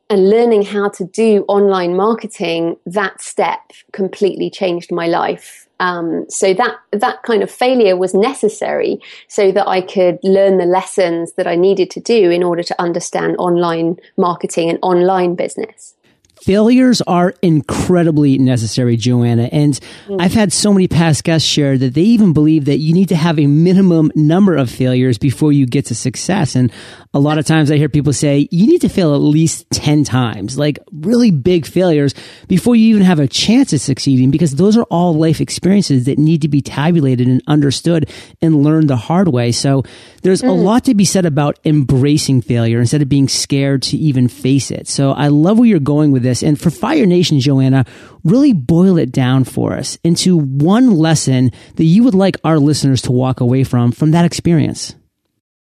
and 0.10 0.30
learning 0.30 0.64
how 0.64 0.90
to 0.90 1.06
do 1.06 1.46
online 1.48 1.96
marketing, 1.96 2.78
that 2.86 3.22
step 3.22 3.60
completely 3.92 4.50
changed 4.50 4.92
my 4.92 5.08
life. 5.08 5.68
Um, 5.80 6.26
so 6.30 6.54
that 6.54 6.78
that 6.92 7.24
kind 7.24 7.44
of 7.44 7.52
failure 7.52 7.98
was 7.98 8.14
necessary 8.14 9.00
so 9.28 9.52
that 9.52 9.68
I 9.68 9.82
could 9.82 10.20
learn 10.24 10.58
the 10.58 10.66
lessons 10.66 11.34
that 11.34 11.48
I 11.48 11.56
needed 11.56 11.90
to 11.92 12.00
do 12.00 12.30
in 12.30 12.44
order 12.44 12.64
to 12.64 12.82
understand 12.82 13.36
online 13.38 13.98
marketing 14.18 14.70
and 14.70 14.80
online 14.82 15.36
business. 15.36 15.96
Failures 16.44 17.02
are 17.02 17.34
incredibly 17.42 18.38
necessary, 18.38 18.98
Joanna. 18.98 19.50
And 19.52 19.80
mm. 20.08 20.22
I've 20.22 20.34
had 20.34 20.52
so 20.52 20.74
many 20.74 20.88
past 20.88 21.24
guests 21.24 21.48
share 21.48 21.78
that 21.78 21.94
they 21.94 22.02
even 22.02 22.34
believe 22.34 22.66
that 22.66 22.78
you 22.78 22.94
need 22.94 23.10
to 23.10 23.16
have 23.16 23.40
a 23.40 23.48
minimum 23.48 24.12
number 24.16 24.56
of 24.56 24.70
failures 24.70 25.18
before 25.18 25.54
you 25.54 25.66
get 25.66 25.86
to 25.86 25.96
success. 25.96 26.56
And 26.56 26.72
a 27.14 27.20
lot 27.20 27.38
of 27.38 27.46
times 27.46 27.72
I 27.72 27.78
hear 27.78 27.90
people 27.90 28.12
say 28.12 28.48
you 28.52 28.68
need 28.68 28.82
to 28.82 28.90
fail 28.90 29.14
at 29.14 29.20
least 29.20 29.70
10 29.72 30.04
times, 30.04 30.58
like 30.58 30.80
really 30.92 31.32
big 31.32 31.66
failures 31.66 32.14
before 32.48 32.76
you 32.76 32.90
even 32.90 33.04
have 33.04 33.20
a 33.20 33.28
chance 33.28 33.72
at 33.72 33.82
succeeding 33.82 34.32
because 34.32 34.56
those 34.56 34.76
are 34.76 34.84
all 34.84 35.14
life 35.14 35.40
experiences 35.40 36.06
that 36.06 36.18
need 36.18 36.42
to 36.42 36.48
be 36.48 36.62
tabulated 36.62 37.28
and 37.28 37.42
understood 37.48 38.10
and 38.42 38.64
learned 38.64 38.90
the 38.90 38.98
hard 38.98 39.28
way. 39.28 39.52
So 39.52 39.84
there's 40.24 40.42
mm. 40.42 40.50
a 40.50 40.52
lot 40.52 40.86
to 40.86 40.96
be 40.96 41.06
said 41.06 41.26
about 41.26 41.60
embracing 41.64 42.42
failure 42.42 42.80
instead 42.80 43.02
of 43.02 43.10
being 43.10 43.28
scared 43.28 43.84
to 43.84 43.98
even 43.98 44.28
face 44.28 44.72
it. 44.72 44.88
So 44.88 45.12
I 45.12 45.28
love 45.28 45.60
where 45.60 45.68
you're 45.68 45.80
going 45.80 46.12
with 46.12 46.24
this. 46.24 46.33
And 46.42 46.60
for 46.60 46.70
Fire 46.70 47.06
Nation, 47.06 47.40
Joanna, 47.40 47.86
really 48.24 48.54
boil 48.54 48.98
it 48.98 49.12
down 49.12 49.44
for 49.44 49.74
us 49.74 49.98
into 50.04 50.38
one 50.38 50.92
lesson 50.92 51.52
that 51.76 51.84
you 51.84 52.04
would 52.04 52.16
like 52.16 52.38
our 52.44 52.58
listeners 52.58 53.02
to 53.04 53.12
walk 53.12 53.42
away 53.42 53.64
from 53.64 53.92
from 53.92 54.12
that 54.12 54.26
experience. 54.26 54.96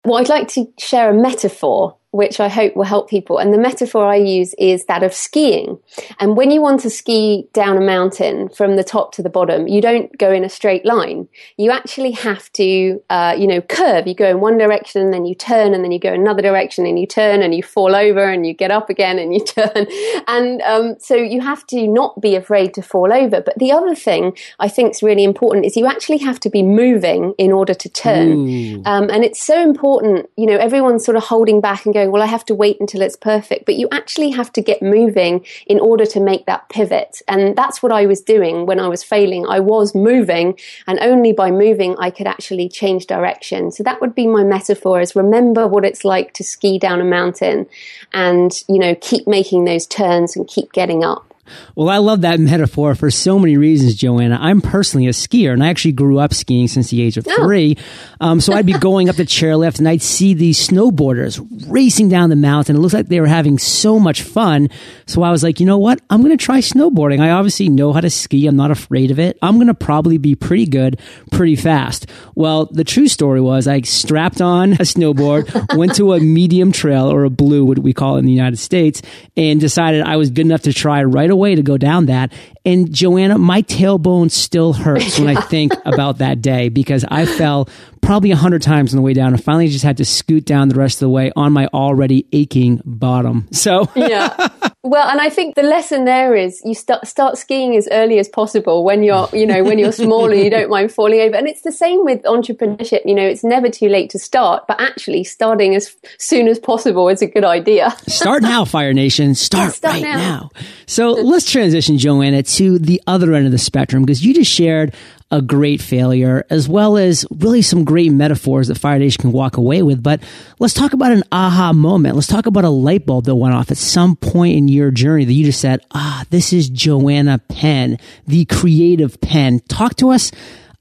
Well, 0.05 0.17
I'd 0.17 0.29
like 0.29 0.49
to 0.49 0.65
share 0.77 1.11
a 1.11 1.21
metaphor 1.21 1.97
which 2.11 2.39
I 2.39 2.47
hope 2.47 2.75
will 2.75 2.85
help 2.85 3.09
people. 3.09 3.37
And 3.37 3.53
the 3.53 3.57
metaphor 3.59 4.05
I 4.05 4.15
use 4.15 4.55
is 4.57 4.85
that 4.85 5.03
of 5.03 5.13
skiing. 5.13 5.77
And 6.19 6.35
when 6.35 6.49
you 6.49 6.59
want 6.59 6.81
to 6.81 6.89
ski 6.89 7.47
down 7.53 7.77
a 7.77 7.81
mountain 7.81 8.49
from 8.49 8.77
the 8.77 8.83
top 8.83 9.11
to 9.13 9.21
the 9.21 9.29
bottom, 9.29 9.67
you 9.67 9.79
don't 9.79 10.17
go 10.17 10.31
in 10.31 10.43
a 10.43 10.49
straight 10.49 10.85
line. 10.85 11.27
You 11.57 11.69
actually 11.71 12.11
have 12.11 12.51
to, 12.53 13.01
uh, 13.11 13.35
you 13.37 13.45
know, 13.45 13.61
curve. 13.61 14.07
You 14.07 14.15
go 14.15 14.27
in 14.27 14.39
one 14.39 14.57
direction 14.57 15.03
and 15.03 15.13
then 15.13 15.25
you 15.25 15.35
turn 15.35 15.75
and 15.75 15.83
then 15.83 15.91
you 15.91 15.99
go 15.99 16.11
another 16.11 16.41
direction 16.41 16.87
and 16.87 16.99
you 16.99 17.05
turn 17.05 17.43
and 17.43 17.53
you 17.53 17.61
fall 17.61 17.95
over 17.95 18.27
and 18.27 18.45
you 18.45 18.53
get 18.53 18.71
up 18.71 18.89
again 18.89 19.19
and 19.19 19.31
you 19.31 19.39
turn. 19.45 19.85
And 20.27 20.61
um, 20.63 20.95
so 20.99 21.15
you 21.15 21.41
have 21.41 21.65
to 21.67 21.87
not 21.87 22.19
be 22.19 22.35
afraid 22.35 22.73
to 22.73 22.81
fall 22.81 23.13
over. 23.13 23.41
But 23.41 23.59
the 23.59 23.71
other 23.71 23.93
thing 23.93 24.35
I 24.59 24.67
think 24.67 24.95
is 24.95 25.03
really 25.03 25.23
important 25.23 25.65
is 25.67 25.77
you 25.77 25.85
actually 25.85 26.17
have 26.19 26.39
to 26.39 26.49
be 26.49 26.63
moving 26.63 27.35
in 27.37 27.51
order 27.51 27.75
to 27.75 27.89
turn. 27.89 28.47
Um, 28.85 29.09
and 29.11 29.23
it's 29.23 29.41
so 29.41 29.61
important, 29.61 30.27
you 30.37 30.47
know, 30.47 30.57
everyone's 30.57 31.05
sort 31.05 31.15
of 31.15 31.23
holding 31.23 31.61
back 31.61 31.85
and 31.85 31.93
going, 31.93 31.98
well, 32.07 32.21
I 32.21 32.27
have 32.27 32.45
to 32.45 32.55
wait 32.55 32.79
until 32.79 33.01
it's 33.01 33.15
perfect. 33.15 33.65
But 33.65 33.75
you 33.75 33.87
actually 33.91 34.29
have 34.31 34.53
to 34.53 34.61
get 34.61 34.81
moving 34.81 35.45
in 35.65 35.79
order 35.79 36.05
to 36.05 36.19
make 36.19 36.45
that 36.45 36.69
pivot. 36.69 37.21
And 37.27 37.55
that's 37.55 37.81
what 37.81 37.91
I 37.91 38.05
was 38.05 38.21
doing 38.21 38.65
when 38.65 38.79
I 38.79 38.87
was 38.87 39.03
failing. 39.03 39.45
I 39.47 39.59
was 39.59 39.95
moving, 39.95 40.57
and 40.87 40.99
only 40.99 41.33
by 41.33 41.51
moving, 41.51 41.95
I 41.99 42.09
could 42.11 42.27
actually 42.27 42.69
change 42.69 43.07
direction. 43.07 43.71
So 43.71 43.83
that 43.83 44.01
would 44.01 44.15
be 44.15 44.27
my 44.27 44.43
metaphor 44.43 45.01
is 45.01 45.15
remember 45.15 45.67
what 45.67 45.85
it's 45.85 46.05
like 46.05 46.33
to 46.33 46.43
ski 46.43 46.79
down 46.79 47.01
a 47.01 47.05
mountain 47.05 47.67
and, 48.13 48.51
you 48.67 48.79
know, 48.79 48.95
keep 48.95 49.27
making 49.27 49.65
those 49.65 49.87
turns 49.87 50.35
and 50.35 50.47
keep 50.47 50.71
getting 50.71 51.03
up. 51.03 51.28
Well, 51.75 51.89
I 51.89 51.97
love 51.97 52.21
that 52.21 52.39
metaphor 52.39 52.95
for 52.95 53.11
so 53.11 53.39
many 53.39 53.57
reasons, 53.57 53.95
Joanna. 53.95 54.37
I'm 54.39 54.61
personally 54.61 55.07
a 55.07 55.11
skier, 55.11 55.53
and 55.53 55.63
I 55.63 55.69
actually 55.69 55.93
grew 55.93 56.19
up 56.19 56.33
skiing 56.33 56.67
since 56.67 56.89
the 56.89 57.01
age 57.01 57.17
of 57.17 57.27
oh. 57.27 57.35
three. 57.35 57.77
Um, 58.19 58.41
so 58.41 58.53
I'd 58.53 58.65
be 58.65 58.73
going 58.79 59.09
up 59.09 59.15
the 59.15 59.23
chairlift, 59.23 59.79
and 59.79 59.87
I'd 59.87 60.01
see 60.01 60.33
these 60.33 60.67
snowboarders 60.67 61.45
racing 61.69 62.09
down 62.09 62.29
the 62.29 62.35
mountain. 62.35 62.75
It 62.75 62.79
looks 62.79 62.93
like 62.93 63.07
they 63.07 63.21
were 63.21 63.27
having 63.27 63.57
so 63.57 63.99
much 63.99 64.21
fun. 64.21 64.69
So 65.05 65.23
I 65.23 65.31
was 65.31 65.43
like, 65.43 65.59
you 65.59 65.65
know 65.65 65.77
what? 65.77 66.01
I'm 66.09 66.21
going 66.21 66.37
to 66.37 66.43
try 66.43 66.59
snowboarding. 66.59 67.19
I 67.19 67.31
obviously 67.31 67.69
know 67.69 67.93
how 67.93 68.01
to 68.01 68.09
ski. 68.09 68.47
I'm 68.47 68.55
not 68.55 68.71
afraid 68.71 69.11
of 69.11 69.19
it. 69.19 69.37
I'm 69.41 69.55
going 69.55 69.67
to 69.67 69.73
probably 69.73 70.17
be 70.17 70.35
pretty 70.35 70.65
good, 70.65 70.99
pretty 71.31 71.55
fast. 71.55 72.07
Well, 72.35 72.65
the 72.65 72.83
true 72.83 73.07
story 73.07 73.41
was 73.41 73.67
I 73.67 73.81
strapped 73.81 74.41
on 74.41 74.73
a 74.73 74.85
snowboard, 74.85 75.75
went 75.77 75.95
to 75.95 76.13
a 76.13 76.19
medium 76.19 76.71
trail 76.71 77.11
or 77.11 77.23
a 77.23 77.29
blue, 77.29 77.65
what 77.65 77.79
we 77.79 77.93
call 77.93 78.15
it 78.15 78.19
in 78.19 78.25
the 78.25 78.31
United 78.31 78.57
States, 78.57 79.01
and 79.35 79.59
decided 79.59 80.01
I 80.03 80.17
was 80.17 80.29
good 80.29 80.45
enough 80.45 80.61
to 80.61 80.73
try 80.73 81.03
right 81.03 81.29
away 81.29 81.38
way 81.39 81.55
to 81.55 81.63
go 81.63 81.77
down 81.77 82.07
that. 82.07 82.33
And 82.65 82.93
Joanna, 82.93 83.37
my 83.37 83.61
tailbone 83.63 84.29
still 84.29 84.73
hurts 84.73 85.17
when 85.17 85.35
I 85.35 85.41
think 85.49 85.73
about 85.85 86.19
that 86.19 86.41
day 86.41 86.69
because 86.69 87.05
I 87.09 87.25
fell 87.25 87.69
probably 88.01 88.31
a 88.31 88.35
hundred 88.35 88.61
times 88.61 88.93
on 88.93 88.97
the 88.97 89.01
way 89.01 89.13
down 89.13 89.33
and 89.33 89.43
finally 89.43 89.67
just 89.67 89.83
had 89.83 89.97
to 89.97 90.05
scoot 90.05 90.45
down 90.45 90.69
the 90.69 90.75
rest 90.75 90.97
of 90.97 91.01
the 91.01 91.09
way 91.09 91.31
on 91.35 91.53
my 91.53 91.67
already 91.67 92.25
aching 92.31 92.81
bottom. 92.85 93.47
So 93.51 93.89
yeah. 93.95 94.49
Well, 94.81 95.09
and 95.09 95.19
I 95.19 95.29
think 95.29 95.55
the 95.55 95.63
lesson 95.63 96.05
there 96.05 96.35
is 96.35 96.61
you 96.63 96.73
start 96.73 97.05
start 97.05 97.37
skiing 97.37 97.75
as 97.75 97.89
early 97.91 98.17
as 98.17 98.29
possible 98.29 98.85
when 98.85 99.03
you're, 99.03 99.27
you 99.33 99.45
know, 99.45 99.61
when 99.61 99.77
you're 99.77 99.91
smaller, 99.91 100.33
you 100.33 100.49
don't 100.49 100.69
mind 100.69 100.93
falling 100.93 101.19
over. 101.19 101.35
And 101.35 101.49
it's 101.49 101.63
the 101.63 101.71
same 101.71 102.05
with 102.05 102.21
entrepreneurship. 102.23 103.01
You 103.03 103.13
know, 103.13 103.25
it's 103.25 103.43
never 103.43 103.69
too 103.69 103.89
late 103.89 104.09
to 104.11 104.19
start, 104.19 104.67
but 104.67 104.79
actually 104.79 105.25
starting 105.25 105.75
as 105.75 105.93
soon 106.17 106.47
as 106.47 106.59
possible 106.59 107.09
is 107.09 107.21
a 107.21 107.27
good 107.27 107.43
idea. 107.43 107.93
start 108.07 108.41
now, 108.41 108.63
Fire 108.63 108.93
Nation. 108.93 109.35
Start, 109.35 109.73
start 109.73 109.95
right 109.95 110.01
now. 110.01 110.17
now. 110.17 110.49
So 110.85 111.11
let's 111.11 111.51
transition, 111.51 111.97
Joanna, 111.97 112.43
to 112.43 112.79
the 112.79 113.01
other 113.05 113.33
end 113.33 113.47
of 113.47 113.51
the 113.51 113.57
spectrum 113.57 114.03
because 114.03 114.25
you 114.25 114.33
just 114.33 114.51
shared 114.51 114.95
a 115.31 115.41
great 115.41 115.81
failure, 115.81 116.45
as 116.49 116.67
well 116.67 116.97
as 116.97 117.25
really 117.29 117.61
some 117.61 117.83
great 117.83 118.11
metaphors 118.11 118.67
that 118.67 118.77
Fire 118.79 118.97
Nation 118.97 119.21
can 119.21 119.31
walk 119.31 119.57
away 119.57 119.83
with. 119.83 120.01
But 120.01 120.21
let's 120.57 120.73
talk 120.73 120.93
about 120.93 121.11
an 121.11 121.23
aha 121.31 121.71
moment. 121.73 122.15
Let's 122.15 122.27
talk 122.27 122.47
about 122.47 122.65
a 122.65 122.69
light 122.69 123.05
bulb 123.05 123.25
that 123.25 123.35
went 123.35 123.53
off 123.53 123.69
at 123.69 123.77
some 123.77 124.15
point 124.15 124.57
in 124.57 124.67
your 124.67 124.89
journey 124.91 125.25
that 125.25 125.33
you 125.33 125.45
just 125.45 125.61
said, 125.61 125.85
ah, 125.91 126.25
this 126.31 126.51
is 126.51 126.69
Joanna 126.69 127.37
Penn, 127.37 127.99
the 128.25 128.45
creative 128.45 129.21
Penn. 129.21 129.59
Talk 129.67 129.95
to 129.97 130.09
us 130.09 130.31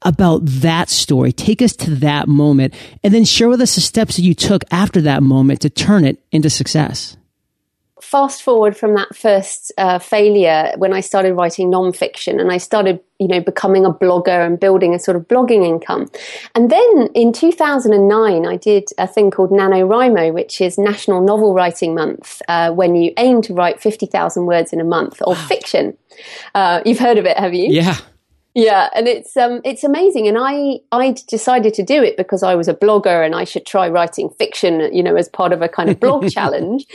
about 0.01 0.41
that 0.45 0.89
story. 0.89 1.31
Take 1.31 1.61
us 1.61 1.75
to 1.75 1.95
that 1.95 2.27
moment 2.27 2.73
and 3.03 3.13
then 3.13 3.25
share 3.25 3.49
with 3.49 3.61
us 3.61 3.75
the 3.75 3.81
steps 3.81 4.15
that 4.15 4.23
you 4.23 4.33
took 4.33 4.63
after 4.71 5.01
that 5.01 5.21
moment 5.21 5.61
to 5.61 5.69
turn 5.69 6.05
it 6.05 6.23
into 6.31 6.49
success 6.49 7.17
fast 8.09 8.41
forward 8.41 8.75
from 8.75 8.95
that 8.95 9.15
first 9.15 9.71
uh, 9.77 9.99
failure 9.99 10.73
when 10.77 10.93
I 10.93 10.99
started 10.99 11.35
writing 11.35 11.69
nonfiction 11.69 12.41
and 12.41 12.51
I 12.51 12.57
started, 12.57 12.99
you 13.19 13.27
know, 13.27 13.39
becoming 13.39 13.85
a 13.85 13.93
blogger 13.93 14.43
and 14.43 14.59
building 14.59 14.95
a 14.95 14.99
sort 14.99 15.15
of 15.15 15.27
blogging 15.27 15.63
income. 15.63 16.09
And 16.55 16.71
then 16.71 17.09
in 17.13 17.31
2009, 17.31 18.47
I 18.47 18.55
did 18.55 18.89
a 18.97 19.05
thing 19.05 19.29
called 19.29 19.51
NaNoWriMo, 19.51 20.33
which 20.33 20.59
is 20.59 20.79
National 20.79 21.21
Novel 21.21 21.53
Writing 21.53 21.93
Month, 21.93 22.41
uh, 22.47 22.71
when 22.71 22.95
you 22.95 23.13
aim 23.17 23.43
to 23.43 23.53
write 23.53 23.79
50,000 23.79 24.47
words 24.47 24.73
in 24.73 24.81
a 24.81 24.83
month 24.83 25.21
or 25.23 25.35
fiction. 25.35 25.95
Uh, 26.55 26.81
you've 26.87 26.97
heard 26.97 27.19
of 27.19 27.27
it, 27.27 27.37
have 27.37 27.53
you? 27.53 27.67
Yeah. 27.69 27.97
Yeah, 28.55 28.89
and 28.95 29.07
it's 29.07 29.37
um 29.37 29.61
it's 29.63 29.83
amazing, 29.83 30.27
and 30.27 30.37
I 30.39 30.79
I 30.91 31.15
decided 31.27 31.73
to 31.75 31.83
do 31.83 32.01
it 32.01 32.17
because 32.17 32.41
I 32.41 32.55
was 32.55 32.67
a 32.67 32.73
blogger 32.73 33.23
and 33.23 33.35
I 33.35 33.43
should 33.43 33.65
try 33.65 33.87
writing 33.87 34.29
fiction, 34.31 34.93
you 34.93 35.03
know, 35.03 35.15
as 35.15 35.29
part 35.29 35.53
of 35.53 35.61
a 35.61 35.69
kind 35.69 35.89
of 35.89 35.99
blog 35.99 36.29
challenge. 36.31 36.87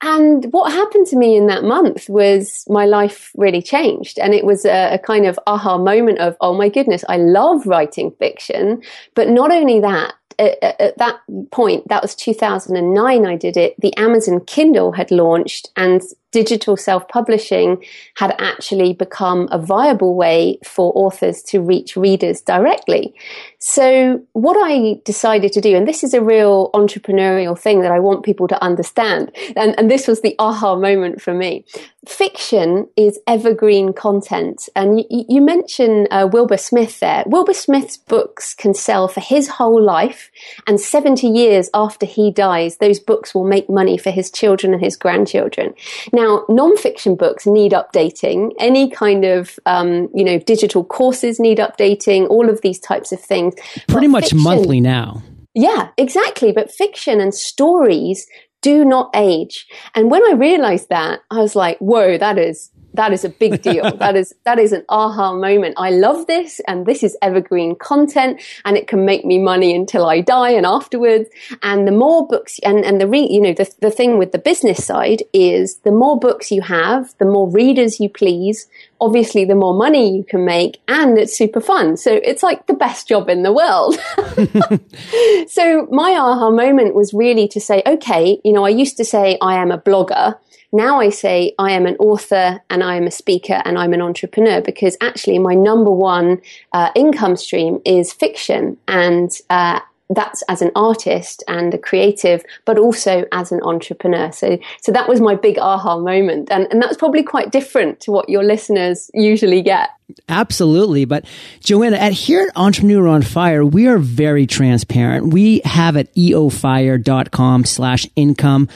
And 0.00 0.44
what 0.52 0.70
happened 0.70 1.06
to 1.08 1.16
me 1.16 1.34
in 1.36 1.46
that 1.48 1.64
month 1.64 2.08
was 2.08 2.64
my 2.68 2.84
life 2.84 3.32
really 3.36 3.62
changed. 3.62 4.18
And 4.18 4.32
it 4.32 4.44
was 4.44 4.64
a, 4.64 4.94
a, 4.94 4.98
kind 4.98 5.26
of 5.26 5.40
aha 5.48 5.76
moment 5.76 6.20
of, 6.20 6.36
oh 6.40 6.54
my 6.56 6.68
goodness, 6.68 7.04
I 7.08 7.16
love 7.16 7.66
writing 7.66 8.12
fiction. 8.12 8.80
But 9.16 9.28
not 9.28 9.50
only 9.50 9.80
that, 9.80 10.14
at, 10.38 10.62
at 10.80 10.98
that 10.98 11.20
point, 11.50 11.88
that 11.88 12.02
was 12.02 12.14
2009, 12.14 13.26
I 13.26 13.36
did 13.36 13.56
it, 13.56 13.74
the 13.80 13.96
Amazon 13.96 14.40
Kindle 14.44 14.92
had 14.92 15.10
launched 15.10 15.70
and 15.76 16.02
digital 16.30 16.76
self 16.76 17.08
publishing 17.08 17.82
had 18.16 18.34
actually 18.38 18.92
become 18.92 19.48
a 19.50 19.58
viable 19.58 20.14
way 20.14 20.58
for 20.64 20.92
authors 20.94 21.42
to 21.42 21.60
reach 21.60 21.96
readers 21.96 22.40
directly. 22.42 23.14
So, 23.60 24.24
what 24.34 24.56
I 24.56 25.00
decided 25.04 25.52
to 25.52 25.60
do, 25.60 25.74
and 25.76 25.86
this 25.86 26.04
is 26.04 26.14
a 26.14 26.22
real 26.22 26.70
entrepreneurial 26.74 27.58
thing 27.58 27.80
that 27.80 27.90
I 27.90 27.98
want 27.98 28.24
people 28.24 28.46
to 28.46 28.62
understand, 28.62 29.32
and, 29.56 29.76
and 29.76 29.90
this 29.90 30.06
was 30.06 30.20
the 30.20 30.36
aha 30.38 30.76
moment 30.76 31.20
for 31.20 31.34
me. 31.34 31.64
Fiction 32.06 32.88
is 32.96 33.18
evergreen 33.26 33.92
content. 33.92 34.68
And 34.76 35.00
you, 35.00 35.24
you 35.28 35.40
mentioned 35.40 36.06
uh, 36.12 36.28
Wilbur 36.32 36.56
Smith 36.56 37.00
there. 37.00 37.24
Wilbur 37.26 37.52
Smith's 37.52 37.96
books 37.96 38.54
can 38.54 38.74
sell 38.74 39.08
for 39.08 39.20
his 39.20 39.48
whole 39.48 39.82
life, 39.82 40.30
and 40.68 40.80
70 40.80 41.26
years 41.26 41.68
after 41.74 42.06
he 42.06 42.30
dies, 42.30 42.76
those 42.76 43.00
books 43.00 43.34
will 43.34 43.44
make 43.44 43.68
money 43.68 43.98
for 43.98 44.12
his 44.12 44.30
children 44.30 44.72
and 44.72 44.82
his 44.82 44.96
grandchildren. 44.96 45.74
Now, 46.12 46.44
non-fiction 46.48 47.16
books 47.16 47.44
need 47.44 47.72
updating. 47.72 48.52
Any 48.60 48.88
kind 48.88 49.24
of, 49.24 49.58
um, 49.66 50.08
you 50.14 50.22
know, 50.22 50.38
digital 50.38 50.84
courses 50.84 51.40
need 51.40 51.58
updating, 51.58 52.28
all 52.28 52.48
of 52.48 52.60
these 52.60 52.78
types 52.78 53.10
of 53.10 53.20
things 53.20 53.47
things. 53.52 53.84
Pretty 53.88 54.06
but 54.06 54.12
much 54.12 54.24
fiction, 54.24 54.42
monthly 54.42 54.80
now. 54.80 55.22
Yeah, 55.54 55.88
exactly. 55.96 56.52
But 56.52 56.72
fiction 56.72 57.20
and 57.20 57.34
stories 57.34 58.26
do 58.62 58.84
not 58.84 59.10
age. 59.14 59.66
And 59.94 60.10
when 60.10 60.22
I 60.26 60.32
realized 60.32 60.88
that, 60.88 61.20
I 61.30 61.38
was 61.38 61.54
like, 61.54 61.78
whoa, 61.78 62.18
that 62.18 62.38
is 62.38 62.70
that 62.94 63.12
is 63.12 63.24
a 63.24 63.28
big 63.28 63.62
deal. 63.62 63.96
that 63.96 64.16
is 64.16 64.34
that 64.44 64.58
is 64.58 64.72
an 64.72 64.84
aha 64.88 65.32
moment. 65.32 65.74
I 65.78 65.90
love 65.90 66.26
this 66.26 66.60
and 66.66 66.86
this 66.86 67.02
is 67.02 67.16
evergreen 67.22 67.76
content 67.76 68.42
and 68.64 68.76
it 68.76 68.88
can 68.88 69.04
make 69.04 69.24
me 69.24 69.38
money 69.38 69.74
until 69.74 70.06
I 70.06 70.20
die 70.20 70.50
and 70.50 70.66
afterwards. 70.66 71.28
And 71.62 71.86
the 71.86 71.92
more 71.92 72.26
books 72.26 72.58
and, 72.64 72.84
and 72.84 73.00
the 73.00 73.06
re, 73.06 73.20
you 73.20 73.40
know 73.40 73.52
the, 73.52 73.72
the 73.80 73.90
thing 73.90 74.18
with 74.18 74.32
the 74.32 74.38
business 74.38 74.84
side 74.84 75.22
is 75.32 75.78
the 75.78 75.92
more 75.92 76.18
books 76.18 76.50
you 76.50 76.62
have, 76.62 77.14
the 77.18 77.24
more 77.24 77.48
readers 77.50 78.00
you 78.00 78.08
please, 78.08 78.66
obviously 79.00 79.44
the 79.44 79.54
more 79.54 79.74
money 79.74 80.16
you 80.16 80.24
can 80.24 80.44
make 80.44 80.80
and 80.88 81.18
it's 81.18 81.36
super 81.36 81.60
fun. 81.60 81.96
So 81.96 82.12
it's 82.12 82.42
like 82.42 82.66
the 82.66 82.74
best 82.74 83.08
job 83.08 83.28
in 83.28 83.42
the 83.42 83.52
world. 83.52 83.94
so 85.48 85.86
my 85.90 86.12
aha 86.12 86.50
moment 86.50 86.94
was 86.94 87.14
really 87.14 87.48
to 87.48 87.60
say, 87.60 87.82
okay, 87.86 88.40
you 88.44 88.52
know, 88.52 88.64
I 88.64 88.70
used 88.70 88.96
to 88.96 89.04
say 89.04 89.38
I 89.40 89.56
am 89.56 89.70
a 89.70 89.78
blogger. 89.78 90.38
Now 90.72 91.00
I 91.00 91.08
say 91.08 91.54
I 91.58 91.72
am 91.72 91.86
an 91.86 91.96
author 91.96 92.60
and 92.68 92.84
I 92.84 92.96
am 92.96 93.06
a 93.06 93.10
speaker 93.10 93.62
and 93.64 93.78
I'm 93.78 93.94
an 93.94 94.02
entrepreneur 94.02 94.60
because 94.60 94.96
actually 95.00 95.38
my 95.38 95.54
number 95.54 95.90
one 95.90 96.42
uh, 96.72 96.90
income 96.94 97.36
stream 97.36 97.80
is 97.86 98.12
fiction 98.12 98.76
and 98.86 99.30
uh, 99.48 99.80
that's 100.10 100.42
as 100.48 100.62
an 100.62 100.70
artist 100.74 101.44
and 101.48 101.74
a 101.74 101.78
creative, 101.78 102.44
but 102.64 102.78
also 102.78 103.24
as 103.32 103.52
an 103.52 103.60
entrepreneur. 103.62 104.32
So, 104.32 104.58
so 104.80 104.92
that 104.92 105.08
was 105.08 105.20
my 105.20 105.34
big 105.34 105.58
aha 105.58 105.98
moment. 105.98 106.50
And, 106.50 106.66
and 106.70 106.82
that's 106.82 106.96
probably 106.96 107.22
quite 107.22 107.50
different 107.50 108.00
to 108.00 108.12
what 108.12 108.28
your 108.28 108.42
listeners 108.42 109.10
usually 109.12 109.62
get. 109.62 109.90
Absolutely. 110.28 111.04
But 111.04 111.26
Joanna, 111.60 111.96
at 111.96 112.12
here 112.12 112.42
at 112.42 112.56
Entrepreneur 112.56 113.06
on 113.08 113.22
Fire, 113.22 113.64
we 113.64 113.86
are 113.88 113.98
very 113.98 114.46
transparent. 114.46 115.32
We 115.32 115.60
have 115.64 115.96
at 115.96 116.14
eofire.com 116.14 117.64
slash 117.66 118.06
income 118.16 118.68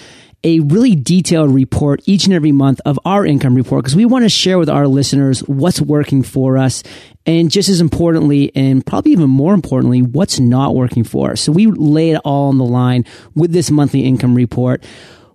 a 0.45 0.61
really 0.61 0.95
detailed 0.95 1.55
report 1.55 2.03
each 2.05 2.25
and 2.25 2.35
every 2.35 2.53
month 2.53 2.81
of 2.85 2.99
our 3.05 3.25
income 3.25 3.55
report 3.55 3.85
because 3.85 3.97
we 3.97 4.05
want 4.05 4.25
to 4.25 4.29
share 4.29 4.59
with 4.59 4.69
our 4.69 4.89
listeners 4.89 5.41
what's 5.41 5.81
working 5.81 6.23
for 6.23 6.59
us 6.59 6.83
and 7.27 7.51
just 7.51 7.69
as 7.69 7.81
importantly, 7.81 8.51
and 8.55 8.85
probably 8.85 9.13
even 9.13 9.31
more 9.31 9.55
importantly, 9.55 10.03
what's 10.03 10.41
not 10.41 10.75
working 10.75 11.05
for 11.05 11.33
us. 11.33 11.41
So 11.41 11.53
we 11.53 11.67
lay 11.67 12.11
it 12.11 12.21
all 12.25 12.49
on 12.49 12.59
the 12.59 12.65
line 12.65 13.05
with 13.35 13.53
this 13.53 13.71
monthly 13.71 14.05
income 14.05 14.35
report. 14.35 14.85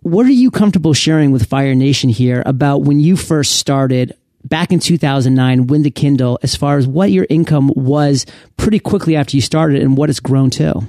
What 0.01 0.25
are 0.25 0.31
you 0.31 0.51
comfortable 0.51 0.93
sharing 0.93 1.31
with 1.31 1.47
Fire 1.47 1.75
Nation 1.75 2.09
here 2.09 2.43
about 2.45 2.79
when 2.79 2.99
you 2.99 3.15
first 3.15 3.55
started 3.55 4.13
back 4.43 4.71
in 4.71 4.79
2009 4.79 5.67
with 5.67 5.83
the 5.83 5.91
Kindle 5.91 6.39
as 6.43 6.55
far 6.55 6.77
as 6.77 6.87
what 6.87 7.11
your 7.11 7.25
income 7.29 7.71
was 7.75 8.25
pretty 8.57 8.79
quickly 8.79 9.15
after 9.15 9.35
you 9.35 9.41
started 9.41 9.81
and 9.81 9.97
what 9.97 10.09
it's 10.09 10.19
grown 10.19 10.49
to? 10.51 10.81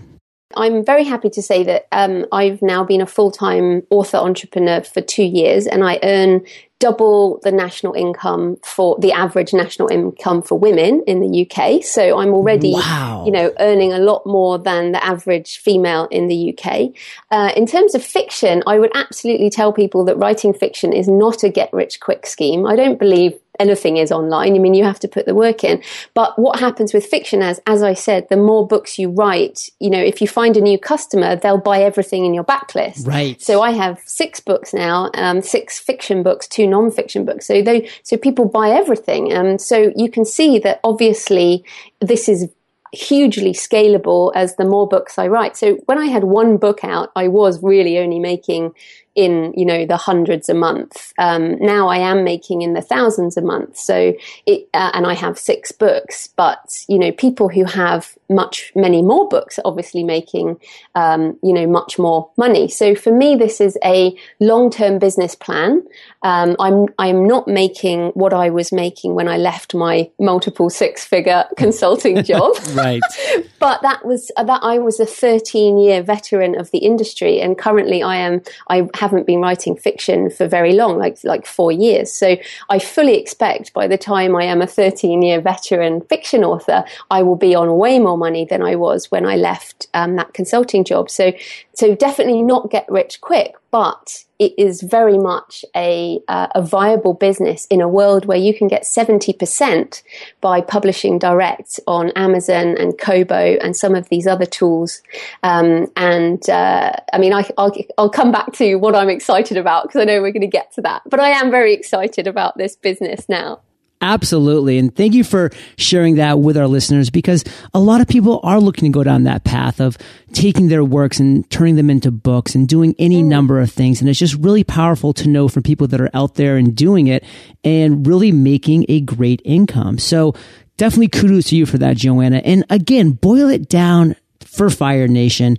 I'm 0.57 0.85
very 0.85 1.05
happy 1.05 1.29
to 1.31 1.43
say 1.43 1.63
that 1.65 1.87
um, 1.93 2.25
I've 2.33 2.63
now 2.63 2.83
been 2.83 3.01
a 3.01 3.07
full 3.07 3.31
time 3.31 3.83
author 3.91 4.17
entrepreneur 4.17 4.83
for 4.83 5.01
two 5.01 5.25
years 5.25 5.67
and 5.67 5.85
I 5.85 5.99
earn 6.03 6.45
double 6.81 7.41
the 7.43 7.51
national 7.51 7.93
income 7.95 8.57
for 8.63 8.97
the 9.01 9.13
average 9.13 9.53
national 9.53 9.89
income 9.89 10.43
for 10.43 10.57
women 10.57 11.03
in 11.07 11.21
the 11.21 11.45
UK. 11.45 11.83
So 11.83 12.19
I'm 12.19 12.33
already, 12.33 12.73
wow. 12.73 13.25
you 13.27 13.33
know, 13.33 13.53
earning 13.59 13.93
a 13.93 13.99
lot 13.99 14.25
more 14.25 14.59
than 14.59 14.93
the 14.93 15.05
average 15.05 15.59
female 15.59 16.07
in 16.11 16.29
the 16.29 16.57
UK. 16.57 16.91
Uh, 17.31 17.53
in 17.57 17.67
terms 17.67 17.95
of 17.95 18.05
fiction, 18.05 18.63
I 18.67 18.79
would 18.79 18.93
absolutely 18.95 19.51
tell 19.51 19.73
people 19.73 20.05
that 20.05 20.17
writing 20.17 20.55
fiction 20.55 20.93
is 20.93 21.09
not 21.09 21.43
a 21.43 21.49
get 21.49 21.73
rich 21.73 21.99
quick 22.01 22.27
scheme. 22.27 22.65
I 22.65 22.77
don't 22.77 22.99
believe 22.99 23.37
anything 23.59 23.97
is 23.97 24.13
online. 24.13 24.55
I 24.55 24.59
mean, 24.59 24.75
you 24.75 24.85
have 24.85 25.01
to 25.01 25.09
put 25.09 25.27
the 25.27 25.35
work 25.35 25.65
in. 25.65 25.83
But 26.15 26.39
what 26.39 26.59
happens 26.61 26.93
with 26.93 27.07
fiction, 27.07 27.43
as 27.43 27.61
as 27.67 27.83
I 27.83 27.95
said, 27.95 28.29
the 28.29 28.37
more 28.37 28.67
books 28.67 28.99
you 28.99 29.11
write, 29.11 29.71
you 29.81 29.91
know, 29.91 30.01
if 30.01 30.21
you 30.21 30.29
find 30.29 30.57
a 30.57 30.61
new 30.61 30.79
customer, 30.79 31.37
they'll 31.37 31.59
buy 31.59 31.83
everything 31.83 32.25
in 32.25 32.35
your 32.35 32.45
backlist. 32.45 33.07
Right. 33.07 33.41
So 33.41 33.63
I 33.63 33.73
have 33.73 34.01
six 34.05 34.41
books 34.41 34.73
now, 34.73 35.11
um, 35.15 35.43
six 35.43 35.79
fiction 35.79 36.23
books, 36.23 36.47
two 36.47 36.67
non-fiction 36.67 37.25
books. 37.25 37.47
So 37.47 37.63
they, 37.63 37.89
so 38.03 38.17
people 38.17 38.47
buy 38.47 38.71
everything, 38.71 39.33
and 39.33 39.49
um, 39.49 39.59
so 39.59 39.93
you 39.97 40.11
can 40.11 40.25
see 40.25 40.59
that 40.61 40.81
obviously 40.85 41.65
this 42.01 42.29
is 42.29 42.49
hugely 42.93 43.53
scalable 43.53 44.33
as 44.35 44.57
the 44.57 44.65
more 44.65 44.89
books 44.89 45.19
I 45.19 45.29
write. 45.29 45.57
So 45.57 45.75
when 45.87 45.99
I 45.99 46.07
had 46.07 46.25
one 46.25 46.57
book 46.57 46.85
out, 46.85 47.11
I 47.15 47.29
was 47.29 47.63
really 47.63 47.99
only 47.99 48.19
making 48.19 48.73
in 49.15 49.53
you 49.57 49.67
know 49.67 49.87
the 49.87 49.97
hundreds 49.97 50.49
a 50.49 50.55
month. 50.55 51.13
Um, 51.19 51.59
now 51.59 51.89
I 51.89 51.99
am 51.99 52.25
making 52.25 52.63
in 52.63 52.75
the 52.75 52.83
thousands 52.83 53.37
a 53.37 53.43
month. 53.43 53.77
So 53.77 54.15
it, 54.47 54.69
uh, 54.75 54.91
and 54.95 55.07
I 55.07 55.15
have 55.15 55.39
six 55.39 55.73
books, 55.73 56.29
but 56.37 56.85
you 56.89 56.99
know 56.99 57.13
people 57.13 57.49
who 57.49 57.65
have 57.65 58.17
much 58.31 58.73
many 58.75 59.03
more 59.03 59.29
books 59.29 59.59
are 59.59 59.63
obviously 59.65 60.05
making 60.05 60.59
um, 60.95 61.39
you 61.43 61.53
know 61.53 61.67
much 61.67 61.99
more 61.99 62.31
money. 62.37 62.69
So 62.69 62.95
for 62.95 63.13
me, 63.13 63.37
this 63.37 63.61
is 63.61 63.79
a 63.85 64.17
long 64.41 64.71
term 64.71 64.99
business 64.99 65.35
plan. 65.35 65.83
Um, 66.23 66.57
I'm 66.59 66.87
I'm 66.99 67.27
not 67.27 67.49
making 67.49 68.09
what 68.11 68.33
I 68.33 68.51
was 68.51 68.73
making 68.73 69.15
when 69.15 69.29
I 69.29 69.37
left 69.37 69.75
my 69.75 70.11
multiple 70.19 70.71
six 70.71 71.05
figure 71.05 71.45
consulting 71.57 72.23
job. 72.23 72.55
right. 72.73 73.03
but 73.59 73.83
that 73.83 74.05
was 74.05 74.31
uh, 74.37 74.45
that 74.45 74.61
I 74.63 74.79
was 74.79 75.01
a 75.01 75.07
13 75.07 75.79
year 75.79 76.03
veteran 76.03 76.59
of 76.59 76.71
the 76.71 76.79
industry, 76.79 77.41
and 77.41 77.57
currently 77.57 78.03
I 78.03 78.17
am 78.17 78.43
I 78.69 78.89
have 78.95 79.08
haven't 79.09 79.27
been 79.27 79.41
writing 79.41 79.75
fiction 79.75 80.31
for 80.31 80.47
very 80.47 80.73
long, 80.73 80.99
like 80.99 81.19
like 81.25 81.47
four 81.47 81.73
years. 81.73 82.13
So 82.13 82.37
I 82.69 82.79
fully 82.79 83.17
expect 83.17 83.73
by 83.73 83.87
the 83.87 83.99
time 83.99 84.37
I 84.37 84.45
am 84.45 84.61
a 84.61 84.67
13 84.67 85.23
year 85.23 85.41
veteran 85.41 86.03
fiction 86.03 86.45
author, 86.45 86.85
I 87.11 87.23
will 87.23 87.37
be 87.37 87.55
on 87.55 87.77
way 87.77 87.99
more 87.99 88.19
money 88.19 88.45
than 88.45 88.63
I 88.63 88.77
was 88.77 89.11
when 89.11 89.25
I 89.25 89.37
left 89.37 89.87
um, 89.95 90.17
that 90.17 90.35
consulting 90.35 90.85
job. 90.85 91.11
So 91.11 91.33
so 91.75 91.95
definitely 91.95 92.43
not 92.43 92.71
get 92.71 92.91
rich 92.91 93.21
quick, 93.21 93.55
but 93.71 94.25
it 94.39 94.55
is 94.57 94.83
very 94.83 95.19
much 95.19 95.65
a, 95.75 96.21
uh, 96.29 96.47
a 96.55 96.63
viable 96.63 97.13
business 97.13 97.67
in 97.67 97.81
a 97.81 97.89
world 97.89 98.25
where 98.25 98.39
you 98.39 98.57
can 98.57 98.69
get 98.69 98.83
70% 98.83 100.03
by 100.41 100.61
publishing 100.61 101.19
direct 101.19 101.81
on 101.87 102.11
Amazon 102.11 102.77
and 102.79 102.97
Kobo 102.99 103.57
and 103.61 103.77
some 103.77 103.95
of 103.95 104.09
these 104.09 104.27
other 104.27 104.47
tools. 104.47 105.03
Um, 105.43 105.89
and 105.97 106.49
uh, 106.49 106.93
I 107.13 107.19
mean, 107.19 107.33
I, 107.33 107.45
will 107.59 107.77
I'll 107.99 108.11
come 108.11 108.31
back 108.31 108.53
to 108.55 108.77
what 108.77 108.95
I'm 108.95 109.11
excited 109.11 109.57
about 109.57 109.85
because 109.85 110.01
I 110.01 110.05
know 110.05 110.23
we're 110.23 110.33
going 110.33 110.41
to 110.43 110.47
get 110.47 110.73
to 110.75 110.83
that. 110.83 111.03
But 111.07 111.21
I 111.21 111.31
am 111.31 111.51
very 111.51 111.75
excited 111.75 112.27
about 112.27 112.57
this 112.57 112.77
business 112.77 113.29
now. 113.29 113.61
Absolutely. 114.01 114.79
And 114.79 114.95
thank 114.95 115.15
you 115.15 115.25
for 115.25 115.51
sharing 115.77 116.17
that 116.17 116.39
with 116.39 116.57
our 116.57 116.69
listeners 116.69 117.11
because 117.11 117.43
a 117.75 117.81
lot 117.81 118.01
of 118.01 118.07
people 118.07 118.39
are 118.45 118.61
looking 118.61 118.93
to 118.93 118.97
go 118.97 119.03
down 119.03 119.25
that 119.25 119.43
path 119.43 119.81
of 119.81 119.99
taking 120.33 120.69
their 120.69 120.85
works 120.85 121.19
and 121.19 121.49
turning 121.51 121.75
them 121.75 121.91
into 121.91 122.13
books 122.13 122.55
and 122.55 122.69
doing 122.69 122.95
any 122.99 123.23
mm. 123.23 123.27
number 123.27 123.61
of 123.61 123.73
things. 123.73 124.01
And 124.01 124.09
it's 124.09 124.19
just 124.19 124.37
really 124.37 124.63
powerful 124.63 125.13
to 125.15 125.29
know 125.29 125.49
from 125.49 125.65
people 125.65 125.89
that 125.89 126.01
are 126.01 126.11
out 126.15 126.37
there 126.37 126.57
and 126.57 126.77
doing 126.77 127.09
it 127.09 127.25
and 127.65 128.07
really 128.07 128.31
making 128.31 128.87
a 128.89 129.01
great 129.01 129.43
income. 129.45 129.99
So 129.99 130.35
definitely 130.77 131.09
kudos 131.09 131.47
to 131.47 131.57
you 131.57 131.67
for 131.67 131.79
that, 131.79 131.97
Joanna. 131.97 132.41
And 132.45 132.65
again, 132.71 133.13
boil 133.13 133.49
it 133.49 133.69
down 133.69 134.15
for 134.45 134.71
Fire 134.71 135.09
Nation 135.09 135.57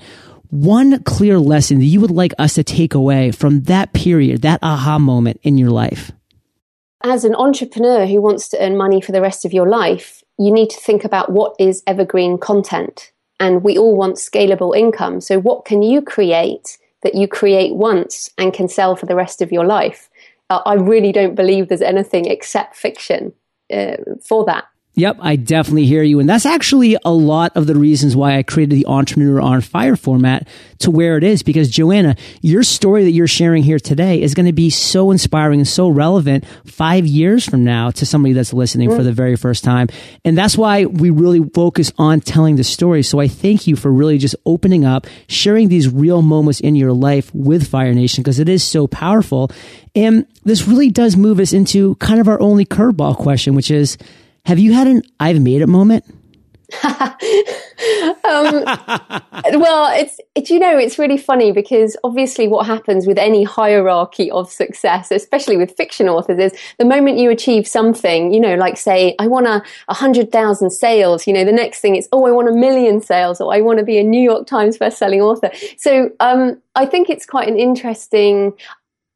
one 0.50 1.04
clear 1.04 1.38
lesson 1.38 1.78
that 1.78 1.86
you 1.86 2.02
would 2.02 2.10
like 2.10 2.34
us 2.40 2.56
to 2.56 2.64
take 2.64 2.96
away 2.96 3.32
from 3.32 3.62
that 3.64 3.94
period, 3.94 4.42
that 4.42 4.60
aha 4.64 4.98
moment 4.98 5.40
in 5.44 5.58
your 5.58 5.70
life? 5.70 6.12
As 7.02 7.24
an 7.24 7.36
entrepreneur 7.36 8.06
who 8.06 8.22
wants 8.22 8.50
to 8.50 8.62
earn 8.62 8.76
money 8.76 9.00
for 9.00 9.14
the 9.14 9.22
rest 9.22 9.46
of 9.46 9.54
your 9.54 9.68
life, 9.68 10.22
you 10.38 10.52
need 10.52 10.70
to 10.70 10.80
think 10.80 11.06
about 11.06 11.32
what 11.32 11.56
is 11.58 11.82
evergreen 11.88 12.38
content. 12.38 13.12
And 13.40 13.64
we 13.64 13.78
all 13.78 13.96
want 13.96 14.18
scalable 14.18 14.76
income. 14.76 15.22
So, 15.22 15.40
what 15.40 15.64
can 15.64 15.82
you 15.82 16.02
create 16.02 16.78
that 17.04 17.16
you 17.16 17.26
create 17.28 17.74
once 17.74 18.30
and 18.38 18.54
can 18.54 18.68
sell 18.68 18.98
for 18.98 19.06
the 19.06 19.16
rest 19.16 19.42
of 19.42 19.50
your 19.50 19.66
life? 19.66 20.10
Uh, 20.50 20.62
I 20.66 20.74
really 20.74 21.14
don't 21.14 21.36
believe 21.36 21.70
there's 21.70 21.82
anything 21.82 22.26
except 22.26 22.76
fiction 22.76 23.32
uh, 23.72 23.96
for 24.22 24.44
that. 24.46 24.66
Yep, 25.00 25.20
I 25.22 25.38
definitely 25.38 25.86
hear 25.86 26.04
you. 26.04 26.20
And 26.20 26.30
that's 26.30 26.46
actually 26.46 26.98
a 27.06 27.12
lot 27.14 27.56
of 27.56 27.68
the 27.68 27.76
reasons 27.76 28.18
why 28.18 28.38
I 28.38 28.44
created 28.44 28.76
the 28.76 28.86
Entrepreneur 28.86 29.40
on 29.40 29.62
Fire 29.62 29.96
format 29.96 30.46
to 30.80 30.92
where 30.92 31.18
it 31.18 31.24
is. 31.24 31.42
Because 31.42 31.70
Joanna, 31.70 32.18
your 32.42 32.64
story 32.64 33.06
that 33.06 33.12
you're 33.12 33.26
sharing 33.26 33.64
here 33.64 33.80
today 33.80 34.22
is 34.22 34.34
going 34.34 34.46
to 34.48 34.52
be 34.52 34.70
so 34.70 35.12
inspiring 35.12 35.62
and 35.62 35.68
so 35.68 35.88
relevant 35.88 36.46
five 36.66 37.06
years 37.06 37.46
from 37.46 37.64
now 37.64 37.92
to 37.92 38.06
somebody 38.06 38.34
that's 38.34 38.52
listening 38.52 38.90
for 38.90 39.02
the 39.02 39.14
very 39.14 39.38
first 39.38 39.64
time. 39.64 39.88
And 40.26 40.38
that's 40.38 40.58
why 40.58 40.84
we 40.84 41.12
really 41.12 41.48
focus 41.50 41.94
on 41.98 42.20
telling 42.20 42.58
the 42.58 42.66
story. 42.66 43.02
So 43.02 43.22
I 43.22 43.30
thank 43.30 43.68
you 43.68 43.78
for 43.78 43.90
really 43.90 44.18
just 44.18 44.36
opening 44.46 44.84
up, 44.84 45.08
sharing 45.28 45.70
these 45.70 45.88
real 45.88 46.22
moments 46.22 46.60
in 46.60 46.76
your 46.76 46.92
life 46.92 47.34
with 47.34 47.70
Fire 47.70 47.94
Nation 47.94 48.22
because 48.22 48.40
it 48.40 48.50
is 48.50 48.66
so 48.66 48.86
powerful. 48.86 49.50
And 49.96 50.28
this 50.44 50.68
really 50.68 50.90
does 50.90 51.16
move 51.16 51.40
us 51.40 51.54
into 51.54 51.96
kind 51.96 52.20
of 52.20 52.28
our 52.28 52.42
only 52.42 52.66
curveball 52.66 53.16
question, 53.16 53.56
which 53.56 53.72
is, 53.72 53.98
have 54.46 54.60
you 54.60 54.74
had 54.74 54.88
an 54.88 55.04
I've 55.20 55.42
made 55.42 55.62
it 55.62 55.68
moment? 55.68 56.06
um, 58.26 58.64
well, 59.60 59.90
it's, 59.98 60.20
it's, 60.36 60.50
you 60.50 60.60
know, 60.60 60.78
it's 60.78 61.00
really 61.00 61.18
funny 61.18 61.52
because 61.52 61.96
obviously 62.04 62.48
what 62.48 62.66
happens 62.66 63.08
with 63.08 63.18
any 63.18 63.44
hierarchy 63.44 64.30
of 64.32 64.52
success, 64.52 65.12
especially 65.12 65.56
with 65.56 65.76
fiction 65.78 66.10
authors, 66.10 66.38
is 66.40 66.60
the 66.78 66.86
moment 66.86 67.18
you 67.18 67.30
achieve 67.30 67.66
something, 67.68 68.34
you 68.34 68.40
know, 68.40 68.56
like 68.56 68.76
say, 68.78 69.16
I 69.18 69.28
want 69.28 69.48
a, 69.48 69.64
a 69.88 69.94
hundred 69.94 70.32
thousand 70.32 70.72
sales, 70.72 71.26
you 71.26 71.34
know, 71.34 71.46
the 71.46 71.54
next 71.54 71.80
thing 71.80 71.96
is, 71.96 72.10
oh, 72.12 72.26
I 72.28 72.32
want 72.32 72.50
a 72.50 72.54
million 72.54 73.02
sales 73.02 73.40
or 73.40 73.54
I 73.54 73.62
want 73.62 73.80
to 73.80 73.86
be 73.86 73.98
a 73.98 74.04
New 74.04 74.22
York 74.22 74.46
Times 74.46 74.78
bestselling 74.78 75.22
author. 75.22 75.52
So, 75.78 76.12
um, 76.20 76.62
I 76.76 76.86
think 76.86 77.10
it's 77.10 77.26
quite 77.26 77.48
an 77.48 77.58
interesting, 77.58 78.54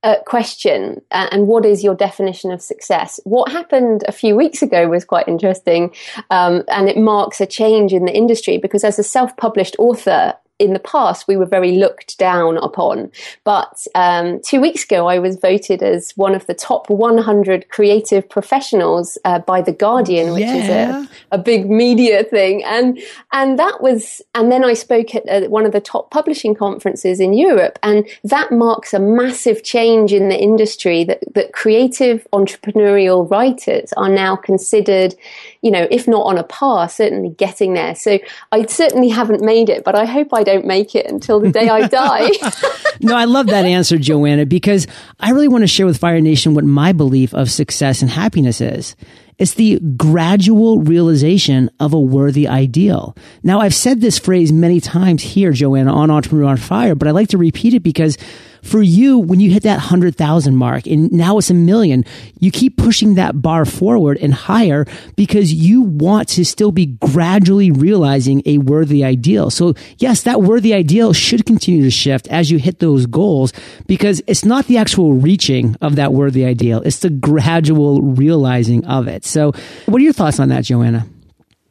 uh, 0.04 0.18
question 0.26 1.02
uh, 1.12 1.28
and 1.32 1.48
what 1.48 1.66
is 1.66 1.84
your 1.84 1.96
definition 1.96 2.52
of 2.52 2.62
success? 2.62 3.20
What 3.24 3.52
happened 3.52 4.04
a 4.08 4.12
few 4.12 4.36
weeks 4.36 4.62
ago 4.62 4.88
was 4.88 5.06
quite 5.06 5.28
interesting, 5.28 5.94
um, 6.30 6.64
and 6.68 6.90
it 6.90 6.98
marks 6.98 7.42
a 7.42 7.46
change 7.46 7.94
in 7.94 8.06
the 8.06 8.16
industry 8.16 8.58
because 8.58 8.84
as 8.84 9.00
a 9.00 9.04
self-published 9.04 9.76
author, 9.80 10.34
in 10.60 10.74
the 10.74 10.80
past 10.80 11.28
we 11.28 11.36
were 11.36 11.46
very 11.46 11.74
looked 11.74 12.18
down 12.18 12.58
upon. 12.58 13.12
But 13.44 13.86
um, 13.96 14.40
two 14.42 14.62
weeks 14.62 14.84
ago, 14.84 15.08
I 15.08 15.20
was 15.20 15.36
voted 15.36 15.82
as 15.82 16.12
one 16.12 16.36
of 16.36 16.46
the 16.46 16.54
top 16.54 16.90
100 16.90 17.70
creative 17.70 18.30
professionals 18.30 19.18
uh, 19.26 19.40
by 19.40 19.62
the 19.62 19.72
Guardian, 19.72 20.34
which 20.34 20.44
yeah. 20.44 20.56
is 20.56 20.70
a, 20.70 21.10
a 21.32 21.38
big 21.38 21.70
media 21.70 22.24
thing, 22.24 22.64
and 22.64 23.00
and 23.32 23.58
that 23.60 23.82
was, 23.82 24.22
and 24.36 24.52
then 24.52 24.64
I 24.64 24.74
spoke 24.74 25.16
at 25.16 25.28
uh, 25.28 25.50
one 25.50 25.66
of 25.66 25.72
the 25.72 25.82
top 25.82 26.12
publishing 26.12 26.56
conferences 26.56 27.20
in 27.20 27.34
Europe, 27.34 27.80
and 27.84 28.08
that 28.24 28.52
marks 28.52 28.94
a 28.94 29.00
massive 29.00 29.64
change 29.64 30.14
in 30.14 30.30
the 30.30 30.40
industry 30.40 31.04
that 31.04 31.20
that 31.34 31.54
creative 31.54 32.28
entrepreneurial 32.32 33.30
writers 33.30 33.92
are 33.94 34.10
now 34.10 34.36
considered 34.36 35.16
you 35.64 35.72
know, 35.72 35.88
if 35.90 36.08
not 36.10 36.26
on 36.26 36.38
a 36.38 36.44
par, 36.44 36.90
certainly 36.90 37.30
getting 37.30 37.74
there. 37.74 37.96
So 37.96 38.20
I 38.52 38.66
certainly 38.66 39.08
haven't 39.08 39.42
made 39.42 39.70
it, 39.70 39.86
but 39.86 39.96
I 39.96 40.04
hope 40.04 40.34
I 40.34 40.44
don't 40.44 40.66
make 40.66 40.94
it 40.94 41.06
until 41.10 41.40
the 41.40 41.52
day 41.52 41.70
I 41.70 41.88
die. 41.88 42.30
no, 43.02 43.16
I 43.16 43.24
love 43.24 43.48
that 43.48 43.66
answer, 43.66 43.98
Joanna, 43.98 44.46
because 44.46 44.88
I 45.22 45.32
really 45.32 45.48
want 45.48 45.62
to 45.64 45.68
share 45.68 45.86
with 45.86 45.98
Fire 45.98 46.20
Nation 46.20 46.54
what 46.54 46.66
my 46.66 46.92
belief 46.92 47.34
of 47.34 47.50
success 47.50 48.02
and 48.02 48.12
happiness 48.12 48.60
is. 48.60 48.98
It's 49.40 49.54
the 49.54 49.80
gradual 49.80 50.80
realization 50.80 51.70
of 51.80 51.94
a 51.94 52.00
worthy 52.00 52.48
ideal. 52.48 53.16
Now, 53.42 53.62
I've 53.62 53.74
said 53.74 54.02
this 54.02 54.20
phrase 54.20 54.52
many 54.52 54.80
times 54.80 55.24
here, 55.24 55.54
Joanna, 55.54 55.94
on 55.94 56.12
Entrepreneur 56.12 56.50
on 56.50 56.58
Fire, 56.58 56.94
but 56.94 57.08
I 57.08 57.12
like 57.12 57.30
to 57.30 57.38
repeat 57.38 57.74
it 57.74 57.82
because 57.82 58.18
for 58.64 58.82
you, 58.82 59.20
when 59.20 59.40
you 59.40 59.52
hit 59.52 59.64
that 59.64 59.76
100,000 59.76 60.56
mark 60.56 60.88
and 60.88 61.12
now 61.12 61.38
it's 61.38 61.50
a 61.50 61.54
million, 61.54 62.06
you 62.40 62.50
keep 62.50 62.78
pushing 62.78 63.16
that 63.16 63.42
bar 63.42 63.66
forward 63.66 64.18
and 64.18 64.34
higher 64.34 64.86
because 65.16 65.54
you 65.54 65.82
want 65.82 66.30
to 66.30 66.46
still 66.46 66.72
be 66.72 66.86
gradually 66.86 67.72
realizing 67.72 68.42
a 68.46 68.58
worthy 68.60 69.04
ideal. 69.04 69.50
So 69.50 69.74
yes, 69.98 70.24
that 70.24 70.42
worthy 70.42 70.74
ideal 70.74 71.14
should 71.14 71.46
continue 71.46 71.84
to 71.84 71.92
shift 71.92 72.28
as 72.30 72.50
you 72.50 72.58
hit 72.58 72.80
those 72.80 73.06
goals 73.06 73.54
because 73.86 74.22
it's 74.28 74.46
not 74.46 74.68
the 74.68 74.78
actual 74.78 75.14
reaching 75.14 75.76
of 75.82 75.98
that 75.98 76.14
worthy 76.14 76.46
ideal. 76.46 76.82
It's 76.82 77.00
the 77.00 77.10
gradual 77.10 78.02
realizing 78.02 78.86
of 78.86 79.08
it. 79.08 79.26
So 79.26 79.52
what 79.86 80.02
are 80.02 80.04
your 80.04 80.14
thoughts 80.14 80.40
on 80.40 80.50
that, 80.50 80.64
Joanna? 80.64 81.06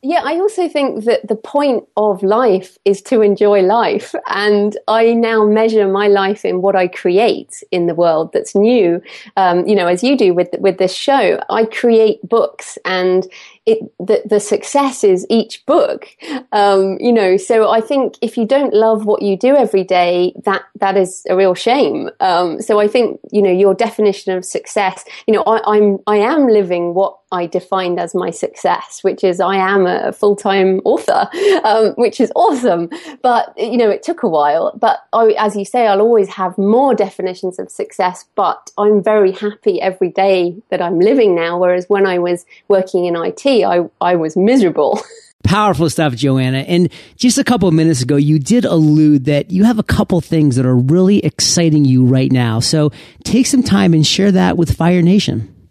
Yeah, 0.05 0.23
I 0.25 0.35
also 0.41 0.69
think 0.69 1.05
that 1.05 1.29
the 1.29 1.37
point 1.37 1.85
of 1.97 2.25
life 2.25 2.77
is 2.85 3.01
to 3.03 3.23
enjoy 3.23 3.61
life. 3.61 4.17
And 4.27 4.77
I 4.89 5.15
now 5.15 5.45
measure 5.45 5.87
my 5.87 6.09
life 6.09 6.45
in 6.45 6.61
what 6.61 6.75
I 6.75 6.89
create 6.89 7.63
in 7.71 7.87
the 7.87 7.95
world 7.95 8.33
that's 8.33 8.57
new. 8.57 9.01
Um, 9.37 9.65
you 9.65 9.77
know, 9.77 9.87
as 9.87 10.03
you 10.03 10.17
do 10.17 10.35
with, 10.35 10.49
with 10.59 10.79
this 10.79 10.93
show, 10.93 11.39
I 11.51 11.67
create 11.67 12.19
books 12.29 12.79
and 12.85 13.29
it 13.67 13.79
the, 13.99 14.23
the 14.25 14.41
success 14.41 15.05
is 15.05 15.27
each 15.31 15.65
book 15.67 16.09
um, 16.53 16.97
you 17.01 17.13
know 17.13 17.37
so 17.37 17.71
i 17.71 17.81
think 17.81 18.15
if 18.21 18.37
you 18.37 18.45
don't 18.47 18.75
love 18.75 19.05
what 19.05 19.23
you 19.23 19.37
do 19.37 19.55
every 19.55 19.85
day 19.85 20.33
that 20.45 20.63
that 20.81 20.97
is 20.97 21.25
a 21.29 21.37
real 21.37 21.55
shame 21.55 22.11
um, 22.21 22.61
so 22.61 22.81
i 22.81 22.89
think 22.89 23.21
you 23.31 23.41
know 23.41 23.51
your 23.51 23.75
definition 23.75 24.37
of 24.37 24.45
success 24.45 25.05
you 25.27 25.35
know 25.35 25.43
I, 25.43 25.77
i'm 25.77 25.99
i 26.07 26.17
am 26.17 26.49
living 26.49 26.95
what 26.95 27.19
I 27.33 27.47
defined 27.47 27.99
as 27.99 28.15
my 28.15 28.31
success, 28.31 28.99
which 29.03 29.25
is 29.25 29.41
I 29.41 29.57
am 29.57 29.87
a 29.87 30.13
full 30.13 30.37
time 30.37 30.81
author, 30.85 31.29
um, 31.65 31.93
which 31.95 32.21
is 32.21 32.31
awesome. 32.37 32.91
But, 33.23 33.55
you 33.57 33.79
know, 33.79 33.89
it 33.89 34.03
took 34.03 34.23
a 34.23 34.29
while. 34.29 34.77
But 34.79 35.03
I, 35.15 35.35
as 35.39 35.57
you 35.57 35.65
say, 35.65 35.87
I'll 35.87 36.03
always 36.03 36.29
have 36.29 36.59
more 36.59 36.95
definitions 36.95 37.59
of 37.59 37.71
success, 37.71 38.27
but 38.35 38.71
I'm 38.77 39.03
very 39.03 39.33
happy 39.33 39.81
every 39.81 40.11
day 40.11 40.55
that 40.69 40.83
I'm 40.83 41.01
living 41.01 41.35
now. 41.35 41.59
Whereas 41.59 41.87
when 41.89 42.07
I 42.07 42.19
was 42.19 42.45
working 42.69 43.07
in 43.07 43.17
IT, 43.17 43.47
I, 43.61 43.89
I 44.01 44.17
was 44.17 44.37
miserable. 44.37 45.01
Powerful 45.45 45.91
stuff, 45.91 46.15
Joanna. 46.15 46.59
And 46.59 46.91
just 47.17 47.37
a 47.37 47.45
couple 47.45 47.69
of 47.69 47.75
minutes 47.75 48.01
ago, 48.01 48.17
you 48.17 48.39
did 48.39 48.65
allude 48.65 49.25
that 49.27 49.51
you 49.51 49.65
have 49.65 49.79
a 49.79 49.83
couple 49.83 50.21
things 50.21 50.57
that 50.57 50.65
are 50.65 50.77
really 50.77 51.19
exciting 51.25 51.85
you 51.85 52.05
right 52.05 52.31
now. 52.31 52.61
So 52.61 52.91
take 53.25 53.47
some 53.47 53.63
time 53.63 53.93
and 53.93 54.07
share 54.07 54.33
that 54.33 54.57
with 54.57 54.77
Fire 54.77 55.03
Nation. 55.03 55.62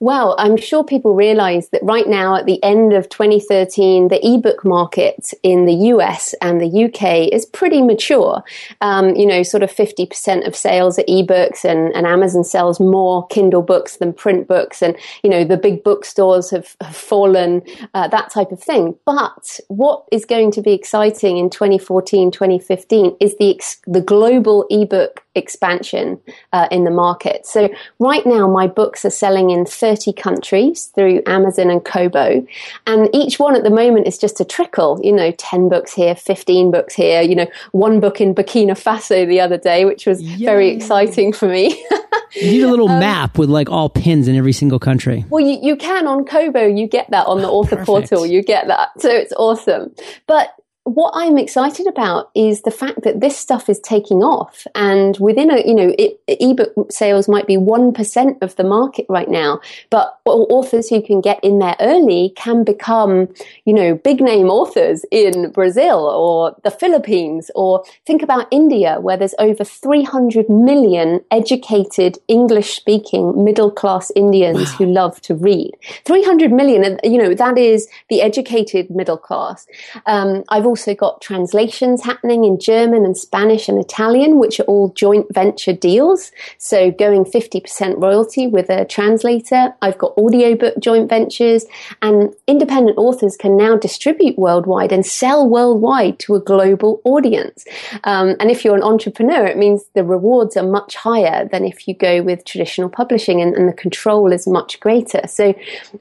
Well, 0.00 0.36
I'm 0.38 0.56
sure 0.56 0.84
people 0.84 1.16
realize 1.16 1.70
that 1.70 1.82
right 1.82 2.06
now, 2.06 2.36
at 2.36 2.46
the 2.46 2.62
end 2.62 2.92
of 2.92 3.08
2013, 3.08 4.06
the 4.08 4.24
ebook 4.24 4.64
market 4.64 5.32
in 5.42 5.64
the 5.64 5.74
US 5.74 6.36
and 6.40 6.60
the 6.60 6.84
UK 6.84 7.32
is 7.32 7.44
pretty 7.44 7.82
mature. 7.82 8.44
Um, 8.80 9.16
you 9.16 9.26
know, 9.26 9.42
sort 9.42 9.64
of 9.64 9.72
50% 9.72 10.46
of 10.46 10.54
sales 10.54 11.00
are 11.00 11.04
ebooks, 11.04 11.64
and, 11.64 11.92
and 11.96 12.06
Amazon 12.06 12.44
sells 12.44 12.78
more 12.78 13.26
Kindle 13.26 13.62
books 13.62 13.96
than 13.96 14.12
print 14.12 14.46
books. 14.46 14.82
And, 14.82 14.96
you 15.24 15.30
know, 15.30 15.42
the 15.42 15.56
big 15.56 15.82
bookstores 15.82 16.50
have, 16.50 16.76
have 16.80 16.94
fallen, 16.94 17.62
uh, 17.94 18.06
that 18.06 18.30
type 18.30 18.52
of 18.52 18.62
thing. 18.62 18.94
But 19.04 19.58
what 19.66 20.04
is 20.12 20.24
going 20.24 20.52
to 20.52 20.62
be 20.62 20.74
exciting 20.74 21.38
in 21.38 21.50
2014, 21.50 22.30
2015 22.30 23.16
is 23.18 23.36
the, 23.38 23.60
the 23.88 24.00
global 24.00 24.64
ebook 24.70 25.24
expansion 25.34 26.20
uh, 26.52 26.68
in 26.70 26.84
the 26.84 26.90
market. 26.90 27.46
So 27.46 27.68
right 27.98 28.24
now, 28.26 28.48
my 28.48 28.66
books 28.66 29.04
are 29.04 29.10
selling 29.10 29.50
in 29.50 29.64
30 29.64 30.12
countries 30.12 30.86
through 30.94 31.22
Amazon 31.26 31.70
and 31.70 31.84
Kobo. 31.84 32.46
And 32.86 33.08
each 33.14 33.38
one 33.38 33.54
at 33.54 33.62
the 33.62 33.70
moment 33.70 34.06
is 34.06 34.18
just 34.18 34.40
a 34.40 34.44
trickle, 34.44 35.00
you 35.02 35.12
know, 35.12 35.30
10 35.32 35.68
books 35.68 35.92
here, 35.92 36.14
15 36.14 36.70
books 36.70 36.94
here, 36.94 37.22
you 37.22 37.34
know, 37.34 37.46
one 37.72 38.00
book 38.00 38.20
in 38.20 38.34
Burkina 38.34 38.72
Faso 38.72 39.26
the 39.26 39.40
other 39.40 39.58
day, 39.58 39.84
which 39.84 40.06
was 40.06 40.22
Yay. 40.22 40.44
very 40.44 40.70
exciting 40.70 41.32
for 41.32 41.48
me. 41.48 41.84
you 42.34 42.50
need 42.50 42.62
a 42.62 42.70
little 42.70 42.88
um, 42.88 43.00
map 43.00 43.38
with 43.38 43.48
like 43.48 43.70
all 43.70 43.88
pins 43.88 44.28
in 44.28 44.36
every 44.36 44.52
single 44.52 44.78
country. 44.78 45.24
Well, 45.30 45.44
you, 45.44 45.58
you 45.62 45.76
can 45.76 46.06
on 46.06 46.24
Kobo, 46.24 46.66
you 46.66 46.86
get 46.86 47.10
that 47.10 47.26
on 47.26 47.42
the 47.42 47.48
oh, 47.48 47.60
author 47.60 47.76
perfect. 47.76 47.86
portal, 47.86 48.26
you 48.26 48.42
get 48.42 48.66
that. 48.68 49.00
So 49.00 49.10
it's 49.10 49.32
awesome. 49.34 49.94
But 50.26 50.54
what 50.88 51.12
I'm 51.14 51.36
excited 51.36 51.86
about 51.86 52.30
is 52.34 52.62
the 52.62 52.70
fact 52.70 53.02
that 53.02 53.20
this 53.20 53.36
stuff 53.36 53.68
is 53.68 53.78
taking 53.80 54.22
off, 54.22 54.66
and 54.74 55.16
within 55.18 55.50
a 55.50 55.58
you 55.66 55.74
know, 55.74 55.94
it, 55.98 56.18
ebook 56.26 56.90
sales 56.90 57.28
might 57.28 57.46
be 57.46 57.56
one 57.56 57.92
percent 57.92 58.38
of 58.40 58.56
the 58.56 58.64
market 58.64 59.04
right 59.08 59.28
now, 59.28 59.60
but 59.90 60.18
authors 60.24 60.88
who 60.88 61.02
can 61.02 61.20
get 61.20 61.42
in 61.42 61.58
there 61.58 61.76
early 61.80 62.32
can 62.36 62.64
become 62.64 63.28
you 63.64 63.74
know 63.74 63.94
big 63.96 64.20
name 64.20 64.48
authors 64.48 65.04
in 65.10 65.50
Brazil 65.50 66.06
or 66.06 66.56
the 66.64 66.70
Philippines, 66.70 67.50
or 67.54 67.84
think 68.06 68.22
about 68.22 68.48
India, 68.50 68.98
where 69.00 69.16
there's 69.16 69.34
over 69.38 69.64
300 69.64 70.48
million 70.48 71.20
educated 71.30 72.18
English 72.28 72.74
speaking 72.74 73.44
middle 73.44 73.70
class 73.70 74.10
Indians 74.16 74.58
wow. 74.58 74.76
who 74.78 74.86
love 74.86 75.20
to 75.22 75.34
read. 75.34 75.72
300 76.04 76.50
million, 76.50 76.98
you 77.04 77.18
know, 77.18 77.34
that 77.34 77.58
is 77.58 77.88
the 78.08 78.22
educated 78.22 78.90
middle 78.90 79.18
class. 79.18 79.66
Um, 80.06 80.44
I've 80.48 80.66
also 80.66 80.77
also 80.78 80.94
got 80.94 81.20
translations 81.20 82.04
happening 82.04 82.44
in 82.44 82.60
German 82.60 83.04
and 83.04 83.16
Spanish 83.16 83.68
and 83.68 83.80
Italian, 83.80 84.38
which 84.38 84.60
are 84.60 84.64
all 84.64 84.90
joint 84.90 85.26
venture 85.34 85.72
deals. 85.72 86.30
So 86.58 86.92
going 86.92 87.24
50% 87.24 88.00
royalty 88.00 88.46
with 88.46 88.70
a 88.70 88.84
translator. 88.84 89.74
I've 89.82 89.98
got 89.98 90.16
audiobook 90.16 90.78
joint 90.78 91.08
ventures 91.08 91.64
and 92.00 92.32
independent 92.46 92.96
authors 92.96 93.36
can 93.36 93.56
now 93.56 93.76
distribute 93.76 94.38
worldwide 94.38 94.92
and 94.92 95.04
sell 95.04 95.48
worldwide 95.48 96.20
to 96.20 96.36
a 96.36 96.40
global 96.40 97.00
audience. 97.02 97.64
Um, 98.04 98.36
and 98.38 98.48
if 98.48 98.64
you're 98.64 98.76
an 98.76 98.84
entrepreneur, 98.84 99.46
it 99.46 99.56
means 99.56 99.82
the 99.94 100.04
rewards 100.04 100.56
are 100.56 100.62
much 100.66 100.94
higher 100.94 101.48
than 101.48 101.64
if 101.64 101.88
you 101.88 101.94
go 101.94 102.22
with 102.22 102.44
traditional 102.44 102.88
publishing 102.88 103.40
and, 103.40 103.52
and 103.56 103.68
the 103.68 103.72
control 103.72 104.32
is 104.32 104.46
much 104.46 104.78
greater. 104.78 105.26
So 105.26 105.56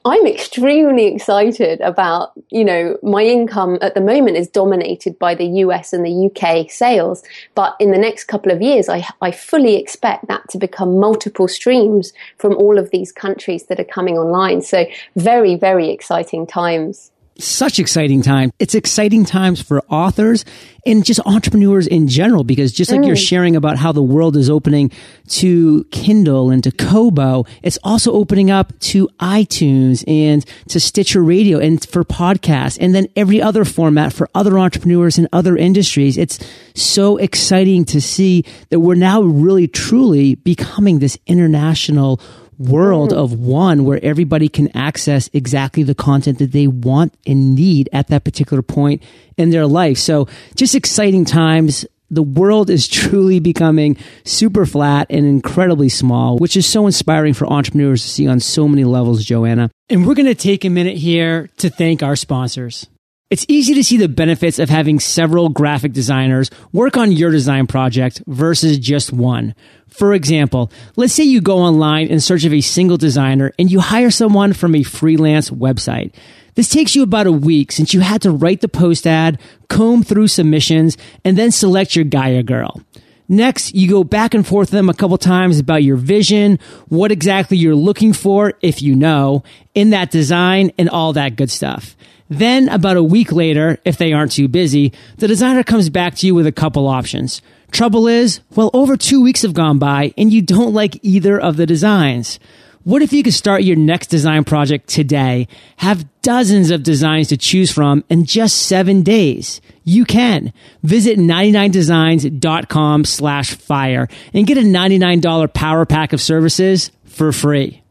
I'm 0.05 0.27
extremely 0.27 1.07
excited 1.07 1.81
about, 1.81 2.33
you 2.51 2.63
know, 2.63 2.99
my 3.01 3.23
income 3.23 3.79
at 3.81 3.95
the 3.95 4.01
moment 4.01 4.37
is 4.37 4.47
dominated 4.57 5.19
by 5.19 5.35
the 5.35 5.45
US 5.63 5.93
and 5.93 6.03
the 6.03 6.17
UK 6.27 6.71
sales. 6.71 7.21
But 7.53 7.75
in 7.79 7.91
the 7.91 8.03
next 8.07 8.23
couple 8.23 8.51
of 8.51 8.59
years, 8.59 8.89
I, 8.89 9.07
I 9.21 9.29
fully 9.29 9.75
expect 9.75 10.27
that 10.29 10.49
to 10.49 10.57
become 10.57 10.99
multiple 10.99 11.47
streams 11.47 12.11
from 12.39 12.55
all 12.55 12.79
of 12.79 12.89
these 12.89 13.11
countries 13.11 13.67
that 13.67 13.79
are 13.79 13.91
coming 13.97 14.17
online. 14.17 14.63
So 14.63 14.87
very, 15.15 15.53
very 15.55 15.91
exciting 15.91 16.47
times 16.47 17.11
such 17.39 17.79
exciting 17.79 18.21
time. 18.21 18.51
It's 18.59 18.75
exciting 18.75 19.25
times 19.25 19.61
for 19.61 19.83
authors 19.89 20.45
and 20.85 21.03
just 21.03 21.19
entrepreneurs 21.25 21.85
in 21.85 22.07
general, 22.07 22.43
because 22.43 22.71
just 22.71 22.91
like 22.91 23.01
mm. 23.01 23.07
you're 23.07 23.15
sharing 23.15 23.55
about 23.55 23.77
how 23.77 23.91
the 23.91 24.01
world 24.01 24.37
is 24.37 24.49
opening 24.49 24.91
to 25.27 25.83
Kindle 25.91 26.49
and 26.49 26.63
to 26.63 26.71
Kobo, 26.71 27.45
it's 27.61 27.77
also 27.83 28.13
opening 28.13 28.49
up 28.49 28.77
to 28.79 29.07
iTunes 29.19 30.03
and 30.07 30.45
to 30.69 30.79
Stitcher 30.79 31.21
Radio 31.21 31.59
and 31.59 31.83
for 31.87 32.03
podcasts 32.03 32.77
and 32.79 32.95
then 32.95 33.07
every 33.15 33.41
other 33.41 33.65
format 33.65 34.13
for 34.13 34.29
other 34.33 34.57
entrepreneurs 34.57 35.17
in 35.17 35.27
other 35.33 35.57
industries. 35.57 36.17
It's 36.17 36.39
so 36.73 37.17
exciting 37.17 37.85
to 37.85 38.01
see 38.01 38.45
that 38.69 38.79
we're 38.79 38.95
now 38.95 39.21
really 39.21 39.67
truly 39.67 40.35
becoming 40.35 40.99
this 40.99 41.17
international 41.27 42.21
world 42.57 43.11
mm. 43.11 43.17
of 43.17 43.33
one 43.33 43.85
where 43.85 43.99
everybody 44.03 44.49
can 44.49 44.75
access 44.75 45.29
exactly 45.33 45.83
the 45.83 45.95
content 45.95 46.39
that 46.39 46.51
they 46.51 46.67
want 46.67 47.13
and 47.25 47.55
need 47.55 47.89
at 47.93 48.07
that 48.07 48.23
particular 48.23 48.61
point 48.61 49.03
in 49.37 49.49
their 49.49 49.67
life. 49.67 49.97
So 49.97 50.27
just 50.55 50.75
exciting 50.75 51.25
times. 51.25 51.85
The 52.09 52.23
world 52.23 52.69
is 52.69 52.87
truly 52.87 53.41
becoming 53.41 53.97
super 54.23 54.65
flat 54.65 55.07
and 55.09 55.25
incredibly 55.25 55.89
small, 55.89 56.37
which 56.37 56.55
is 56.55 56.65
so 56.65 56.85
inspiring 56.85 57.33
for 57.33 57.45
entrepreneurs 57.47 58.01
to 58.03 58.07
see 58.07 58.27
on 58.29 58.39
so 58.39 58.65
many 58.65 58.85
levels, 58.85 59.25
Joanna. 59.25 59.69
And 59.89 60.07
we're 60.07 60.15
going 60.15 60.27
to 60.27 60.35
take 60.35 60.63
a 60.63 60.69
minute 60.69 60.95
here 60.95 61.49
to 61.57 61.69
thank 61.69 62.03
our 62.03 62.15
sponsors. 62.15 62.87
It's 63.29 63.45
easy 63.49 63.73
to 63.73 63.83
see 63.83 63.97
the 63.97 64.07
benefits 64.07 64.57
of 64.57 64.69
having 64.69 65.01
several 65.01 65.49
graphic 65.49 65.91
designers 65.91 66.49
work 66.71 66.95
on 66.95 67.11
your 67.11 67.29
design 67.29 67.67
project 67.67 68.23
versus 68.25 68.79
just 68.79 69.11
one. 69.11 69.53
For 69.89 70.13
example, 70.13 70.71
let's 70.95 71.11
say 71.11 71.25
you 71.25 71.41
go 71.41 71.57
online 71.57 72.07
in 72.07 72.21
search 72.21 72.45
of 72.45 72.53
a 72.53 72.61
single 72.61 72.95
designer 72.95 73.51
and 73.59 73.69
you 73.69 73.81
hire 73.81 74.11
someone 74.11 74.53
from 74.53 74.75
a 74.75 74.83
freelance 74.83 75.49
website. 75.49 76.13
This 76.55 76.69
takes 76.69 76.95
you 76.95 77.03
about 77.03 77.27
a 77.27 77.31
week 77.33 77.73
since 77.73 77.93
you 77.93 77.99
had 77.99 78.21
to 78.21 78.31
write 78.31 78.61
the 78.61 78.69
post 78.69 79.05
ad, 79.05 79.41
comb 79.67 80.03
through 80.03 80.29
submissions, 80.29 80.97
and 81.25 81.37
then 81.37 81.51
select 81.51 81.97
your 81.97 82.05
guy 82.05 82.29
or 82.29 82.43
girl. 82.43 82.81
Next, 83.27 83.75
you 83.75 83.89
go 83.89 84.05
back 84.05 84.35
and 84.35 84.47
forth 84.47 84.69
with 84.69 84.77
them 84.77 84.87
a 84.87 84.93
couple 84.93 85.17
times 85.17 85.59
about 85.59 85.83
your 85.83 85.97
vision, 85.97 86.59
what 86.87 87.11
exactly 87.11 87.57
you're 87.57 87.75
looking 87.75 88.13
for, 88.13 88.53
if 88.61 88.81
you 88.81 88.95
know, 88.95 89.43
in 89.75 89.89
that 89.89 90.11
design 90.11 90.71
and 90.77 90.87
all 90.87 91.11
that 91.11 91.35
good 91.35 91.51
stuff. 91.51 91.97
Then, 92.29 92.67
about 92.69 92.97
a 92.97 93.03
week 93.03 93.31
later, 93.31 93.77
if 93.85 93.97
they 93.97 94.13
aren't 94.13 94.33
too 94.33 94.47
busy, 94.47 94.93
the 95.17 95.27
designer 95.27 95.63
comes 95.63 95.89
back 95.89 96.15
to 96.15 96.27
you 96.27 96.35
with 96.35 96.47
a 96.47 96.51
couple 96.51 96.87
options. 96.87 97.41
Trouble 97.71 98.07
is, 98.07 98.41
well, 98.55 98.69
over 98.73 98.97
two 98.97 99.21
weeks 99.21 99.41
have 99.41 99.53
gone 99.53 99.79
by 99.79 100.13
and 100.17 100.31
you 100.31 100.41
don't 100.41 100.73
like 100.73 100.99
either 101.03 101.39
of 101.39 101.57
the 101.57 101.65
designs. 101.65 102.39
What 102.83 103.01
if 103.01 103.11
you 103.11 103.21
could 103.21 103.33
start 103.33 103.63
your 103.63 103.75
next 103.75 104.07
design 104.07 104.45
project 104.45 104.87
today, 104.87 105.49
have 105.75 106.07
dozens 106.21 106.71
of 106.71 106.83
designs 106.83 107.27
to 107.27 107.37
choose 107.37 107.69
from 107.69 108.05
in 108.09 108.23
just 108.23 108.65
seven 108.65 109.03
days? 109.03 109.59
You 109.83 110.05
can. 110.05 110.53
Visit 110.83 111.19
99designs.com 111.19 113.03
slash 113.03 113.55
fire 113.55 114.07
and 114.33 114.47
get 114.47 114.57
a 114.57 114.61
$99 114.61 115.53
power 115.53 115.85
pack 115.85 116.13
of 116.13 116.21
services 116.21 116.91
for 117.03 117.33
free. 117.33 117.83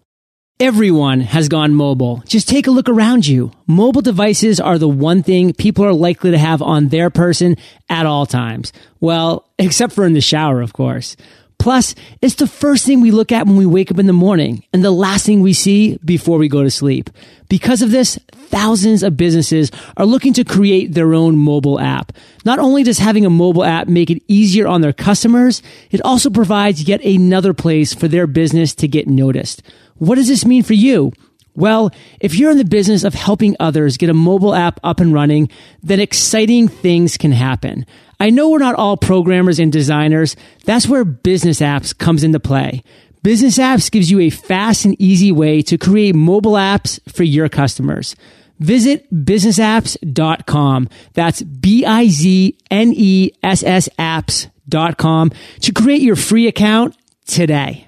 Everyone 0.59 1.21
has 1.21 1.51
gone 1.51 1.75
mobile. 1.75 2.23
Just 2.27 2.49
take 2.49 2.67
a 2.67 2.71
look 2.71 2.89
around 2.89 3.27
you. 3.27 3.53
Mobile 3.67 4.01
devices 4.01 4.59
are 4.59 4.79
the 4.79 4.89
one 4.89 5.23
thing 5.23 5.53
people 5.53 5.85
are 5.85 5.93
likely 5.93 6.31
to 6.31 6.39
have 6.39 6.63
on 6.63 6.89
their 6.89 7.11
person 7.11 7.59
at 7.91 8.07
all 8.07 8.25
times. 8.25 8.73
Well, 8.99 9.47
except 9.59 9.93
for 9.93 10.07
in 10.07 10.15
the 10.15 10.23
shower, 10.23 10.63
of 10.63 10.73
course. 10.73 11.15
Plus, 11.59 11.95
it's 12.23 12.37
the 12.37 12.47
first 12.47 12.87
thing 12.87 13.03
we 13.03 13.11
look 13.11 13.33
at 13.33 13.47
when 13.47 13.57
we 13.57 13.67
wake 13.67 13.91
up 13.91 13.99
in 13.99 14.07
the 14.07 14.15
morning 14.15 14.65
and 14.73 14.83
the 14.83 14.91
last 14.91 15.27
thing 15.27 15.43
we 15.43 15.53
see 15.53 15.99
before 16.03 16.39
we 16.39 16.49
go 16.49 16.63
to 16.63 16.71
sleep. 16.71 17.11
Because 17.51 17.83
of 17.83 17.91
this, 17.91 18.19
thousands 18.33 19.03
of 19.03 19.17
businesses 19.17 19.71
are 19.99 20.07
looking 20.07 20.33
to 20.35 20.45
create 20.45 20.95
their 20.95 21.13
own 21.13 21.37
mobile 21.37 21.79
app. 21.79 22.13
Not 22.47 22.59
only 22.59 22.83
does 22.83 22.99
having 22.99 23.27
a 23.27 23.31
mobile 23.31 23.65
app 23.65 23.89
make 23.89 24.11
it 24.11 24.23
easier 24.27 24.67
on 24.67 24.81
their 24.81 24.93
customers, 24.95 25.63
it 25.91 26.01
also 26.03 26.31
provides 26.31 26.89
yet 26.89 27.05
another 27.05 27.53
place 27.53 27.93
for 27.93 28.09
their 28.09 28.27
business 28.27 28.75
to 28.77 28.89
get 28.89 29.07
noticed. 29.07 29.63
What 29.99 30.17
does 30.17 30.29
this 30.29 30.45
mean 30.45 30.63
for 30.63 30.75
you? 30.75 31.13
Well, 31.55 31.91
if 32.21 32.35
you're 32.35 32.51
in 32.51 32.59
the 32.59 32.65
business 32.65 33.03
of 33.03 33.15
helping 33.15 33.57
others 33.59 33.97
get 33.97 34.11
a 34.11 34.15
mobile 34.15 34.55
app 34.55 34.79
up 34.85 35.01
and 35.01 35.15
running, 35.15 35.49
then 35.83 36.01
exciting 36.01 36.69
things 36.69 37.17
can 37.17 37.33
happen. 37.33 37.87
I 38.21 38.29
know 38.29 38.51
we're 38.51 38.59
not 38.59 38.75
all 38.75 38.99
programmers 38.99 39.59
and 39.59 39.73
designers. 39.73 40.37
That's 40.65 40.87
where 40.87 41.05
bizness 41.05 41.63
apps 41.63 41.97
comes 41.97 42.23
into 42.25 42.41
play. 42.41 42.83
Bizness 43.25 43.59
apps 43.59 43.91
gives 43.91 44.11
you 44.11 44.21
a 44.21 44.31
fast 44.31 44.85
and 44.85 44.95
easy 45.01 45.33
way 45.33 45.63
to 45.63 45.79
create 45.79 46.15
mobile 46.15 46.53
apps 46.53 47.01
for 47.11 47.25
your 47.25 47.49
customers. 47.49 48.15
Visit 48.59 49.13
businessapps.com. 49.13 50.89
That's 51.15 51.43
B-I-Z-N-E-S-S 51.43 51.89
apps.com 53.99 55.33
to 55.61 55.73
create 55.73 56.03
your 56.03 56.17
free 56.17 56.47
account 56.47 56.97
today. 57.27 57.87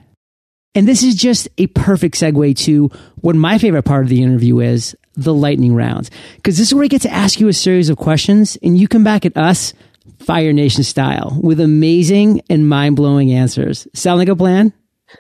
And 0.79 0.87
this 0.87 1.03
is 1.03 1.17
just 1.17 1.49
a 1.59 1.67
perfect 1.67 2.15
segue 2.15 2.57
to 2.59 2.89
what 3.17 3.35
my 3.35 3.59
favorite 3.59 3.83
part 3.83 4.05
of 4.05 4.09
the 4.09 4.23
interview 4.23 4.61
is 4.61 4.95
the 5.15 5.35
lightning 5.35 5.75
rounds. 5.75 6.09
Because 6.37 6.57
this 6.57 6.69
is 6.69 6.75
where 6.75 6.85
I 6.85 6.87
get 6.87 7.03
to 7.03 7.13
ask 7.13 7.41
you 7.41 7.49
a 7.49 7.53
series 7.53 7.89
of 7.89 7.97
questions 7.97 8.57
and 8.63 8.79
you 8.79 8.87
come 8.87 9.03
back 9.03 9.27
at 9.27 9.37
us, 9.37 9.75
Fire 10.21 10.53
Nation 10.53 10.85
style, 10.85 11.37
with 11.43 11.59
amazing 11.59 12.43
and 12.49 12.69
mind 12.69 12.95
blowing 12.95 13.33
answers. 13.33 13.89
Sound 13.93 14.21
like 14.21 14.29
a 14.29 14.37
plan? 14.37 14.73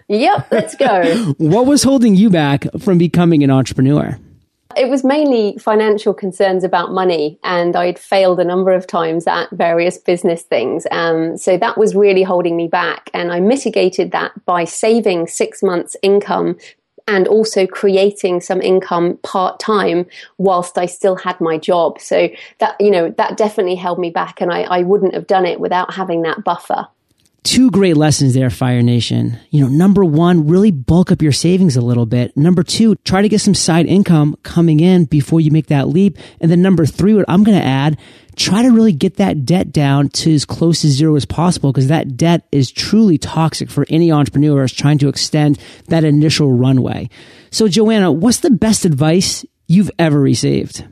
Yep, 0.06 0.46
let's 0.52 0.76
go. 0.76 1.34
what 1.38 1.66
was 1.66 1.82
holding 1.82 2.14
you 2.14 2.30
back 2.30 2.64
from 2.78 2.96
becoming 2.96 3.42
an 3.42 3.50
entrepreneur? 3.50 4.16
It 4.76 4.90
was 4.90 5.02
mainly 5.02 5.56
financial 5.58 6.12
concerns 6.12 6.62
about 6.62 6.92
money, 6.92 7.38
and 7.42 7.74
I'd 7.74 7.98
failed 7.98 8.38
a 8.38 8.44
number 8.44 8.70
of 8.72 8.86
times 8.86 9.26
at 9.26 9.50
various 9.50 9.96
business 9.98 10.42
things. 10.42 10.86
Um, 10.90 11.36
so 11.36 11.56
that 11.56 11.78
was 11.78 11.96
really 11.96 12.22
holding 12.22 12.56
me 12.56 12.68
back. 12.68 13.10
And 13.14 13.32
I 13.32 13.40
mitigated 13.40 14.12
that 14.12 14.32
by 14.44 14.64
saving 14.64 15.26
six 15.26 15.62
months' 15.62 15.96
income 16.02 16.58
and 17.08 17.26
also 17.26 17.66
creating 17.66 18.42
some 18.42 18.60
income 18.60 19.18
part 19.22 19.58
time 19.58 20.06
whilst 20.36 20.76
I 20.76 20.84
still 20.84 21.16
had 21.16 21.40
my 21.40 21.56
job. 21.56 21.98
So 21.98 22.28
that, 22.58 22.78
you 22.78 22.90
know, 22.90 23.08
that 23.16 23.38
definitely 23.38 23.76
held 23.76 23.98
me 23.98 24.10
back, 24.10 24.40
and 24.42 24.52
I, 24.52 24.62
I 24.62 24.82
wouldn't 24.82 25.14
have 25.14 25.26
done 25.26 25.46
it 25.46 25.60
without 25.60 25.94
having 25.94 26.22
that 26.22 26.44
buffer 26.44 26.86
two 27.48 27.70
great 27.70 27.96
lessons 27.96 28.34
there, 28.34 28.50
Fire 28.50 28.82
Nation. 28.82 29.38
You 29.48 29.62
know, 29.62 29.68
number 29.68 30.04
one, 30.04 30.48
really 30.48 30.70
bulk 30.70 31.10
up 31.10 31.22
your 31.22 31.32
savings 31.32 31.76
a 31.76 31.80
little 31.80 32.04
bit. 32.04 32.36
Number 32.36 32.62
two, 32.62 32.94
try 32.96 33.22
to 33.22 33.28
get 33.28 33.40
some 33.40 33.54
side 33.54 33.86
income 33.86 34.36
coming 34.42 34.80
in 34.80 35.06
before 35.06 35.40
you 35.40 35.50
make 35.50 35.68
that 35.68 35.88
leap. 35.88 36.18
And 36.42 36.50
then 36.50 36.60
number 36.60 36.84
three, 36.84 37.14
what 37.14 37.24
I'm 37.26 37.44
going 37.44 37.58
to 37.58 37.64
add, 37.64 37.98
try 38.36 38.60
to 38.62 38.68
really 38.70 38.92
get 38.92 39.16
that 39.16 39.46
debt 39.46 39.72
down 39.72 40.10
to 40.10 40.34
as 40.34 40.44
close 40.44 40.82
to 40.82 40.88
zero 40.88 41.16
as 41.16 41.24
possible 41.24 41.72
because 41.72 41.88
that 41.88 42.18
debt 42.18 42.46
is 42.52 42.70
truly 42.70 43.16
toxic 43.16 43.70
for 43.70 43.86
any 43.88 44.12
entrepreneur 44.12 44.60
who's 44.60 44.74
trying 44.74 44.98
to 44.98 45.08
extend 45.08 45.58
that 45.86 46.04
initial 46.04 46.52
runway. 46.52 47.08
So, 47.50 47.66
Joanna, 47.66 48.12
what's 48.12 48.40
the 48.40 48.50
best 48.50 48.84
advice 48.84 49.46
you've 49.66 49.90
ever 49.98 50.20
received? 50.20 50.84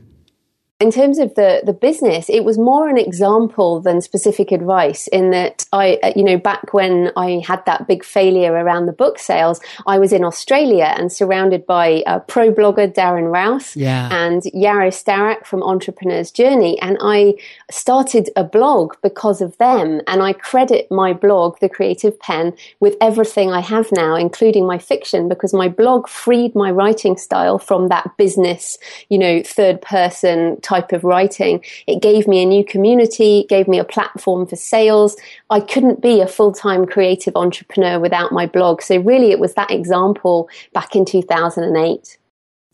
In 0.79 0.91
terms 0.91 1.17
of 1.17 1.33
the, 1.33 1.63
the 1.65 1.73
business, 1.73 2.29
it 2.29 2.43
was 2.45 2.59
more 2.59 2.87
an 2.87 2.99
example 2.99 3.81
than 3.81 3.99
specific 3.99 4.51
advice 4.51 5.07
in 5.07 5.31
that 5.31 5.65
I, 5.73 5.97
uh, 6.03 6.13
you 6.15 6.23
know, 6.23 6.37
back 6.37 6.71
when 6.71 7.11
I 7.17 7.41
had 7.43 7.65
that 7.65 7.87
big 7.87 8.03
failure 8.03 8.51
around 8.51 8.85
the 8.85 8.93
book 8.93 9.17
sales, 9.17 9.59
I 9.87 9.97
was 9.97 10.13
in 10.13 10.23
Australia 10.23 10.93
and 10.95 11.11
surrounded 11.11 11.65
by 11.65 12.03
a 12.05 12.19
pro 12.19 12.53
blogger, 12.53 12.93
Darren 12.93 13.33
Rowse, 13.33 13.75
yeah. 13.75 14.07
and 14.11 14.43
Yaro 14.53 14.89
Starak 14.89 15.47
from 15.47 15.63
Entrepreneur's 15.63 16.29
Journey. 16.29 16.79
And 16.79 16.99
I 17.01 17.33
started 17.71 18.29
a 18.35 18.43
blog 18.43 18.97
because 19.01 19.41
of 19.41 19.57
them. 19.57 20.01
And 20.05 20.21
I 20.21 20.33
credit 20.33 20.91
my 20.91 21.11
blog, 21.11 21.59
The 21.59 21.69
Creative 21.69 22.19
Penn, 22.19 22.53
with 22.79 22.95
everything 23.01 23.51
I 23.51 23.61
have 23.61 23.91
now, 23.91 24.13
including 24.13 24.67
my 24.67 24.77
fiction, 24.77 25.27
because 25.27 25.55
my 25.55 25.69
blog 25.69 26.07
freed 26.07 26.53
my 26.53 26.69
writing 26.69 27.17
style 27.17 27.57
from 27.57 27.87
that 27.87 28.15
business, 28.15 28.77
you 29.09 29.17
know, 29.17 29.41
third 29.41 29.81
person 29.81 30.61
type 30.67 30.91
of 30.91 31.03
writing. 31.03 31.63
It 31.87 32.01
gave 32.01 32.27
me 32.27 32.43
a 32.43 32.45
new 32.45 32.65
community, 32.65 33.45
gave 33.47 33.67
me 33.67 33.79
a 33.79 33.85
platform 33.85 34.45
for 34.47 34.55
sales. 34.55 35.15
I 35.49 35.59
couldn't 35.59 36.01
be 36.01 36.19
a 36.21 36.27
full 36.27 36.51
time 36.51 36.85
creative 36.85 37.35
entrepreneur 37.35 37.99
without 37.99 38.31
my 38.31 38.45
blog. 38.45 38.81
So, 38.81 38.97
really, 38.97 39.31
it 39.31 39.39
was 39.39 39.53
that 39.53 39.71
example 39.71 40.49
back 40.73 40.95
in 40.95 41.05
2008. 41.05 42.17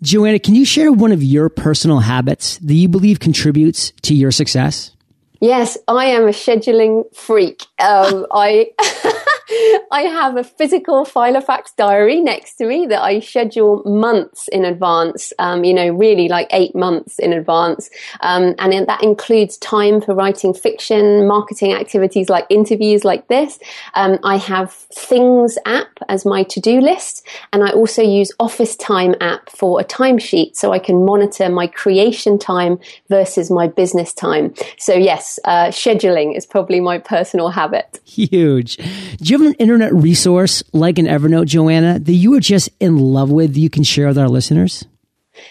Joanna, 0.01 0.39
can 0.39 0.53
you 0.53 0.65
share 0.65 0.91
one 0.91 1.13
of 1.13 1.23
your 1.23 1.47
personal 1.49 1.99
habits 1.99 2.57
that 2.57 2.73
you 2.73 2.89
believe 2.89 3.19
contributes 3.21 3.91
to 4.01 4.13
your 4.13 4.31
success? 4.31 4.91
Yes, 5.39 5.77
I 5.87 6.05
am 6.05 6.23
a 6.23 6.31
scheduling 6.31 7.03
freak. 7.15 7.63
Um, 7.79 8.25
I 8.31 8.71
I 9.91 10.01
have 10.01 10.37
a 10.37 10.43
physical 10.43 11.05
Filofax 11.05 11.75
diary 11.75 12.21
next 12.21 12.55
to 12.55 12.65
me 12.65 12.85
that 12.87 13.01
I 13.01 13.19
schedule 13.19 13.83
months 13.85 14.47
in 14.49 14.65
advance. 14.65 15.33
Um, 15.39 15.63
you 15.63 15.73
know, 15.73 15.89
really 15.89 16.27
like 16.27 16.47
eight 16.51 16.75
months 16.75 17.19
in 17.19 17.33
advance, 17.33 17.89
um, 18.21 18.55
and 18.59 18.73
that 18.87 19.03
includes 19.03 19.57
time 19.57 20.01
for 20.01 20.15
writing 20.15 20.53
fiction, 20.53 21.27
marketing 21.27 21.73
activities 21.73 22.29
like 22.29 22.45
interviews 22.49 23.03
like 23.03 23.27
this. 23.27 23.59
Um, 23.95 24.19
I 24.23 24.37
have 24.37 24.71
Things 24.93 25.57
app 25.65 25.99
as 26.07 26.25
my 26.25 26.43
to 26.43 26.59
do 26.59 26.79
list, 26.79 27.25
and 27.51 27.63
I 27.63 27.71
also 27.71 28.01
use 28.01 28.31
Office 28.39 28.75
Time 28.75 29.15
app 29.21 29.49
for 29.49 29.79
a 29.79 29.83
timesheet 29.83 30.55
so 30.55 30.71
I 30.71 30.79
can 30.79 31.05
monitor 31.05 31.49
my 31.49 31.67
creation 31.67 32.39
time 32.39 32.79
versus 33.09 33.51
my 33.51 33.67
business 33.67 34.13
time. 34.13 34.53
So 34.77 34.93
yes 34.93 35.39
uh, 35.45 35.67
scheduling 35.67 36.35
is 36.35 36.45
probably 36.45 36.79
my 36.79 36.97
personal 36.97 37.49
habit. 37.49 37.99
Huge. 38.05 38.77
Do 38.77 39.31
you 39.31 39.37
an 39.45 39.53
internet 39.55 39.93
resource 39.93 40.63
like 40.73 40.97
an 40.97 41.05
Evernote, 41.05 41.47
Joanna, 41.47 41.99
that 41.99 42.13
you 42.13 42.33
are 42.35 42.39
just 42.39 42.69
in 42.79 42.97
love 42.97 43.31
with 43.31 43.55
you 43.57 43.69
can 43.69 43.83
share 43.83 44.07
with 44.07 44.17
our 44.17 44.29
listeners? 44.29 44.85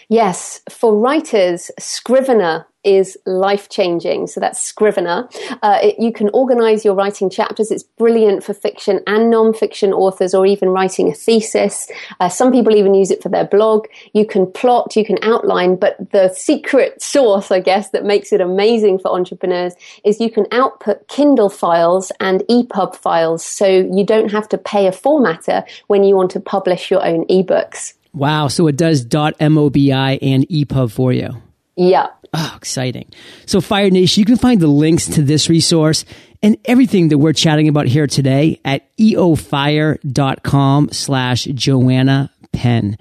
Yes, 0.09 0.61
for 0.71 0.97
writers, 0.97 1.71
Scrivener 1.79 2.67
is 2.85 3.17
life 3.27 3.69
changing. 3.69 4.27
So 4.27 4.41
that's 4.41 4.61
Scrivener. 4.61 5.29
Uh, 5.63 5.79
it, 5.83 5.97
you 5.99 6.13
can 6.13 6.31
organize 6.33 6.85
your 6.85 6.95
writing 6.95 7.31
chapters. 7.31 7.71
It's 7.71 7.83
brilliant 7.83 8.43
for 8.43 8.55
fiction 8.55 9.01
and 9.07 9.31
non-fiction 9.31 9.93
authors 9.93 10.35
or 10.35 10.47
even 10.47 10.71
writing 10.71 11.09
a 11.09 11.15
thesis. 11.15 11.91
Uh, 12.21 12.29
some 12.29 12.51
people 12.51 12.75
even 12.75 12.95
use 12.95 13.11
it 13.11 13.23
for 13.23 13.29
their 13.29 13.45
blog. 13.45 13.87
You 14.13 14.27
can 14.27 14.51
plot, 14.51 14.97
you 14.97 15.05
can 15.05 15.19
outline, 15.23 15.77
but 15.77 15.97
the 16.13 16.33
secret 16.35 17.01
sauce, 17.01 17.51
I 17.51 17.61
guess, 17.61 17.91
that 17.91 18.05
makes 18.05 18.33
it 18.33 18.41
amazing 18.41 18.99
for 18.99 19.13
entrepreneurs 19.13 19.75
is 20.05 20.21
you 20.21 20.31
can 20.31 20.47
output 20.53 21.07
Kindle 21.09 21.51
files 21.51 22.11
and 22.21 22.41
EPUB 22.49 22.97
files. 22.97 23.45
So 23.45 23.67
you 23.67 24.05
don't 24.05 24.31
have 24.31 24.49
to 24.51 24.59
pay 24.59 24.87
a 24.87 24.93
formatter 24.93 25.65
when 25.87 26.05
you 26.05 26.17
want 26.17 26.31
to 26.33 26.41
publish 26.41 26.91
your 26.91 27.05
own 27.05 27.27
ebooks. 27.27 27.95
Wow. 28.15 28.49
So 28.49 28.67
it 28.67 28.77
does 28.77 29.07
.mobi 29.07 30.19
and 30.21 30.49
EPUB 30.49 30.91
for 30.91 31.13
you. 31.13 31.43
Yeah. 31.77 32.09
Oh, 32.35 32.55
exciting. 32.57 33.11
So 33.47 33.61
Fire 33.61 33.91
Nation, 33.91 34.21
you 34.21 34.25
can 34.25 34.37
find 34.37 34.61
the 34.61 34.67
links 34.67 35.07
to 35.07 35.23
this 35.23 35.49
resource 35.49 36.05
and 36.43 36.57
everything 36.65 37.09
that 37.09 37.19
we're 37.19 37.33
chatting 37.33 37.69
about 37.69 37.87
here 37.87 38.07
today 38.07 38.61
at 38.65 38.97
eofire.com 38.97 40.89
slash 40.93 41.45
Joanna 41.45 42.31
Penn. 42.53 42.97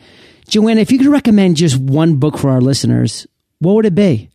Joanna, 0.47 0.81
if 0.81 0.91
you 0.91 0.97
could 0.97 1.07
recommend 1.07 1.57
just 1.57 1.77
one 1.77 2.17
book 2.17 2.37
for 2.37 2.49
our 2.49 2.61
listeners, 2.61 3.25
what 3.59 3.75
would 3.75 3.85
it 3.85 3.95
be? 3.95 4.29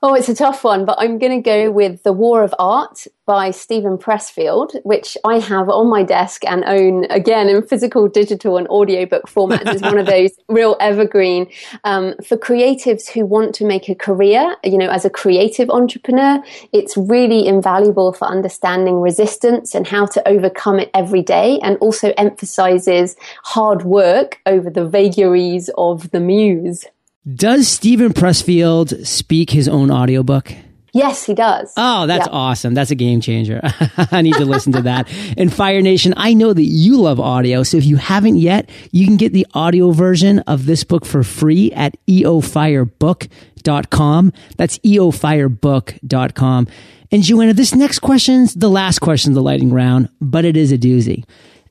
Oh, 0.00 0.14
it's 0.14 0.28
a 0.28 0.34
tough 0.34 0.62
one, 0.62 0.84
but 0.84 0.96
I'm 1.00 1.18
going 1.18 1.42
to 1.42 1.42
go 1.42 1.72
with 1.72 2.04
The 2.04 2.12
War 2.12 2.44
of 2.44 2.54
Art 2.60 3.08
by 3.26 3.50
Steven 3.50 3.98
Pressfield, 3.98 4.80
which 4.84 5.16
I 5.24 5.40
have 5.40 5.68
on 5.68 5.90
my 5.90 6.04
desk 6.04 6.44
and 6.44 6.62
own 6.66 7.06
again 7.10 7.48
in 7.48 7.66
physical, 7.66 8.06
digital, 8.06 8.58
and 8.58 8.68
audiobook 8.68 9.24
formats. 9.26 9.66
It's 9.66 9.82
one 9.82 9.98
of 9.98 10.06
those 10.16 10.30
real 10.48 10.76
evergreen 10.78 11.50
um, 11.82 12.14
for 12.24 12.36
creatives 12.36 13.08
who 13.08 13.26
want 13.26 13.56
to 13.56 13.64
make 13.64 13.88
a 13.88 13.94
career. 13.96 14.54
You 14.62 14.78
know, 14.78 14.88
as 14.88 15.04
a 15.04 15.10
creative 15.10 15.68
entrepreneur, 15.68 16.44
it's 16.72 16.96
really 16.96 17.48
invaluable 17.48 18.12
for 18.12 18.28
understanding 18.28 19.00
resistance 19.00 19.74
and 19.74 19.84
how 19.84 20.06
to 20.06 20.28
overcome 20.28 20.78
it 20.78 20.92
every 20.94 21.22
day, 21.22 21.58
and 21.64 21.76
also 21.78 22.12
emphasizes 22.16 23.16
hard 23.42 23.82
work 23.82 24.40
over 24.46 24.70
the 24.70 24.86
vagaries 24.86 25.70
of 25.76 26.12
the 26.12 26.20
muse. 26.20 26.86
Does 27.34 27.68
Steven 27.68 28.14
Pressfield 28.14 29.06
speak 29.06 29.50
his 29.50 29.68
own 29.68 29.90
audiobook? 29.90 30.50
Yes, 30.94 31.26
he 31.26 31.34
does. 31.34 31.74
Oh, 31.76 32.06
that's 32.06 32.26
yeah. 32.26 32.32
awesome. 32.32 32.72
That's 32.74 32.90
a 32.90 32.94
game 32.94 33.20
changer. 33.20 33.60
I 34.10 34.22
need 34.22 34.34
to 34.34 34.46
listen 34.46 34.72
to 34.72 34.82
that. 34.82 35.08
And 35.36 35.52
Fire 35.52 35.82
Nation, 35.82 36.14
I 36.16 36.32
know 36.32 36.54
that 36.54 36.62
you 36.62 36.96
love 36.96 37.20
audio. 37.20 37.62
So 37.62 37.76
if 37.76 37.84
you 37.84 37.96
haven't 37.96 38.36
yet, 38.36 38.70
you 38.92 39.04
can 39.04 39.16
get 39.16 39.32
the 39.32 39.46
audio 39.52 39.90
version 39.90 40.38
of 40.40 40.66
this 40.66 40.84
book 40.84 41.04
for 41.04 41.22
free 41.22 41.70
at 41.72 41.96
eofirebook.com. 42.06 44.32
That's 44.56 44.78
eofirebook.com. 44.78 46.68
And 47.10 47.22
Joanna, 47.22 47.52
this 47.52 47.74
next 47.74 47.98
question's 47.98 48.54
the 48.54 48.70
last 48.70 49.00
question 49.00 49.32
of 49.32 49.34
the 49.34 49.42
lightning 49.42 49.72
round, 49.72 50.08
but 50.20 50.44
it 50.44 50.56
is 50.56 50.72
a 50.72 50.78
doozy. 50.78 51.24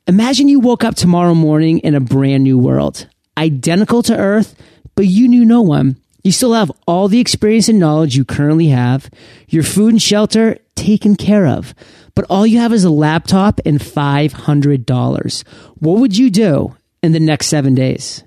Imagine 0.06 0.48
you 0.48 0.60
woke 0.60 0.84
up 0.84 0.96
tomorrow 0.96 1.34
morning 1.34 1.80
in 1.80 1.96
a 1.96 2.00
brand 2.00 2.44
new 2.44 2.60
world, 2.60 3.08
identical 3.38 4.04
to 4.04 4.16
Earth, 4.16 4.56
but 4.98 5.06
you 5.06 5.28
knew 5.28 5.46
no 5.46 5.62
one. 5.62 5.96
You 6.24 6.32
still 6.32 6.54
have 6.54 6.72
all 6.88 7.08
the 7.08 7.20
experience 7.20 7.70
and 7.70 7.80
knowledge 7.80 8.18
you 8.18 8.26
currently 8.26 8.70
have, 8.70 9.10
your 9.48 9.62
food 9.62 9.94
and 9.94 10.02
shelter 10.02 10.58
taken 10.76 11.16
care 11.16 11.46
of, 11.46 11.76
but 12.16 12.26
all 12.32 12.48
you 12.48 12.58
have 12.60 12.74
is 12.74 12.84
a 12.84 12.90
laptop 12.90 13.62
and 13.64 13.80
$500. 13.80 15.48
What 15.76 16.00
would 16.00 16.18
you 16.18 16.30
do 16.32 16.76
in 17.04 17.12
the 17.12 17.20
next 17.20 17.46
seven 17.48 17.76
days? 17.76 18.24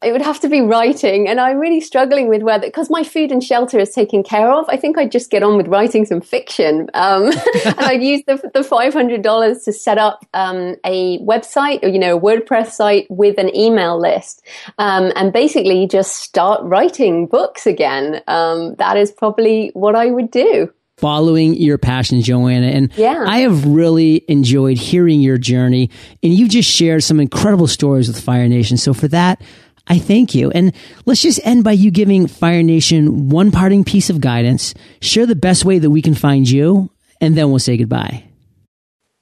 It 0.00 0.12
would 0.12 0.22
have 0.22 0.38
to 0.40 0.48
be 0.48 0.60
writing, 0.60 1.26
and 1.26 1.40
I'm 1.40 1.58
really 1.58 1.80
struggling 1.80 2.28
with 2.28 2.42
whether 2.42 2.68
because 2.68 2.88
my 2.88 3.02
food 3.02 3.32
and 3.32 3.42
shelter 3.42 3.80
is 3.80 3.90
taken 3.90 4.22
care 4.22 4.48
of. 4.48 4.64
I 4.68 4.76
think 4.76 4.96
I'd 4.96 5.10
just 5.10 5.28
get 5.28 5.42
on 5.42 5.56
with 5.56 5.66
writing 5.66 6.04
some 6.04 6.20
fiction, 6.20 6.88
um, 6.94 7.32
and 7.64 7.80
I'd 7.80 8.02
use 8.02 8.22
the, 8.28 8.48
the 8.54 8.62
five 8.62 8.92
hundred 8.92 9.22
dollars 9.22 9.64
to 9.64 9.72
set 9.72 9.98
up 9.98 10.24
um, 10.34 10.76
a 10.84 11.18
website 11.18 11.82
or 11.82 11.88
you 11.88 11.98
know 11.98 12.16
a 12.16 12.20
WordPress 12.20 12.70
site 12.70 13.06
with 13.10 13.38
an 13.38 13.54
email 13.56 14.00
list, 14.00 14.46
um, 14.78 15.12
and 15.16 15.32
basically 15.32 15.88
just 15.88 16.14
start 16.14 16.62
writing 16.62 17.26
books 17.26 17.66
again. 17.66 18.22
Um, 18.28 18.76
that 18.76 18.96
is 18.96 19.10
probably 19.10 19.72
what 19.74 19.96
I 19.96 20.12
would 20.12 20.30
do 20.30 20.72
following 20.98 21.54
your 21.54 21.78
passion, 21.78 22.20
Joanna. 22.20 22.66
And 22.66 22.92
yeah. 22.96 23.24
I 23.26 23.38
have 23.38 23.64
really 23.64 24.24
enjoyed 24.28 24.78
hearing 24.78 25.20
your 25.20 25.38
journey 25.38 25.90
and 26.24 26.34
you 26.34 26.48
just 26.48 26.68
shared 26.68 27.04
some 27.04 27.20
incredible 27.20 27.68
stories 27.68 28.08
with 28.08 28.20
Fire 28.20 28.48
Nation. 28.48 28.76
So 28.76 28.92
for 28.92 29.06
that, 29.08 29.40
I 29.88 29.98
thank 29.98 30.34
you. 30.34 30.50
And 30.50 30.74
let's 31.06 31.22
just 31.22 31.40
end 31.44 31.64
by 31.64 31.72
you 31.72 31.90
giving 31.90 32.26
Fire 32.26 32.62
Nation 32.62 33.30
one 33.30 33.50
parting 33.50 33.84
piece 33.84 34.10
of 34.10 34.20
guidance. 34.20 34.74
Share 35.00 35.26
the 35.26 35.34
best 35.34 35.64
way 35.64 35.78
that 35.78 35.90
we 35.90 36.02
can 36.02 36.14
find 36.14 36.48
you, 36.48 36.90
and 37.20 37.36
then 37.36 37.50
we'll 37.50 37.58
say 37.58 37.76
goodbye. 37.76 38.27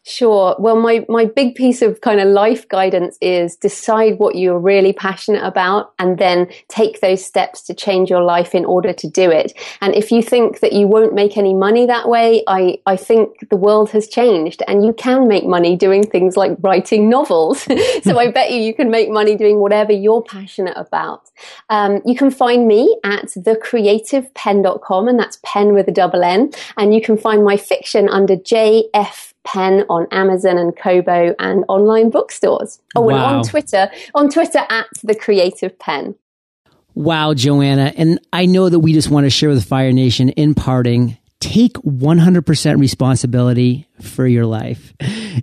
Sure. 0.09 0.55
Well, 0.61 0.77
my, 0.77 1.05
my 1.09 1.25
big 1.25 1.57
piece 1.57 1.83
of 1.83 2.01
kind 2.01 2.21
of 2.21 2.29
life 2.29 2.69
guidance 2.69 3.19
is 3.21 3.57
decide 3.57 4.21
what 4.21 4.37
you're 4.37 4.57
really 4.57 4.93
passionate 4.93 5.43
about 5.43 5.95
and 5.99 6.17
then 6.17 6.47
take 6.69 7.01
those 7.01 7.27
steps 7.27 7.61
to 7.63 7.75
change 7.75 8.09
your 8.09 8.23
life 8.23 8.55
in 8.55 8.65
order 8.65 8.93
to 8.93 9.11
do 9.11 9.33
it. 9.33 9.53
And 9.81 9.97
if 9.97 10.13
you 10.13 10.23
think 10.23 10.61
that 10.61 10.73
you 10.73 10.87
won't 10.87 11.13
make 11.13 11.37
any 11.37 11.55
money 11.55 11.87
that 11.87 12.09
way, 12.09 12.45
I, 12.47 12.79
I 12.87 12.95
think 12.95 13.49
the 13.51 13.57
world 13.57 13.91
has 13.91 14.07
changed 14.07 14.63
and 14.69 14.87
you 14.87 14.93
can 14.93 15.27
make 15.27 15.45
money 15.45 15.75
doing 15.75 16.07
things 16.07 16.37
like 16.37 16.57
writing 16.61 17.09
novels. 17.09 17.63
so 18.05 18.17
I 18.17 18.31
bet 18.31 18.53
you 18.53 18.61
you 18.61 18.75
can 18.75 18.93
make 18.93 19.11
money 19.11 19.35
doing 19.35 19.59
whatever 19.59 19.91
you're 19.91 20.23
passionate 20.23 20.77
about. 20.77 21.29
Um, 21.69 22.01
you 22.07 22.15
can 22.15 22.31
find 22.31 22.69
me 22.69 22.97
at 23.03 23.25
thecreativepenn.com 23.25 25.09
and 25.09 25.19
that's 25.19 25.41
pen 25.43 25.75
with 25.75 25.89
a 25.89 25.93
double 25.93 26.23
N. 26.23 26.53
And 26.77 26.95
you 26.95 27.03
can 27.03 27.19
find 27.19 27.45
my 27.45 27.57
fiction 27.57 28.09
under 28.09 28.37
JF 28.37 29.33
Penn 29.47 29.85
on 29.89 30.07
Amazon 30.11 30.59
and 30.59 30.77
Kobo 30.77 31.35
and 31.39 31.65
online 31.69 32.11
bookstores. 32.11 32.81
Oh, 32.95 33.03
wow. 33.03 33.15
and 33.15 33.37
on 33.37 33.43
Twitter, 33.45 33.91
on 34.15 34.29
Twitter 34.29 34.63
at 34.69 34.87
the 35.03 35.15
Creative 35.15 35.79
Penn. 35.79 36.15
Wow, 36.95 37.35
Joanna. 37.35 37.93
And 37.97 38.19
I 38.33 38.47
know 38.47 38.69
that 38.69 38.81
we 38.81 38.93
just 38.93 39.11
want 39.11 39.25
to 39.25 39.31
share 39.31 39.51
with 39.51 39.65
Fire 39.65 39.93
Nation 39.93 40.31
in 40.31 40.55
parting 40.55 41.17
take 41.41 41.75
100% 41.75 42.81
responsibility 42.81 43.87
for 44.01 44.27
your 44.27 44.47
life. 44.47 44.95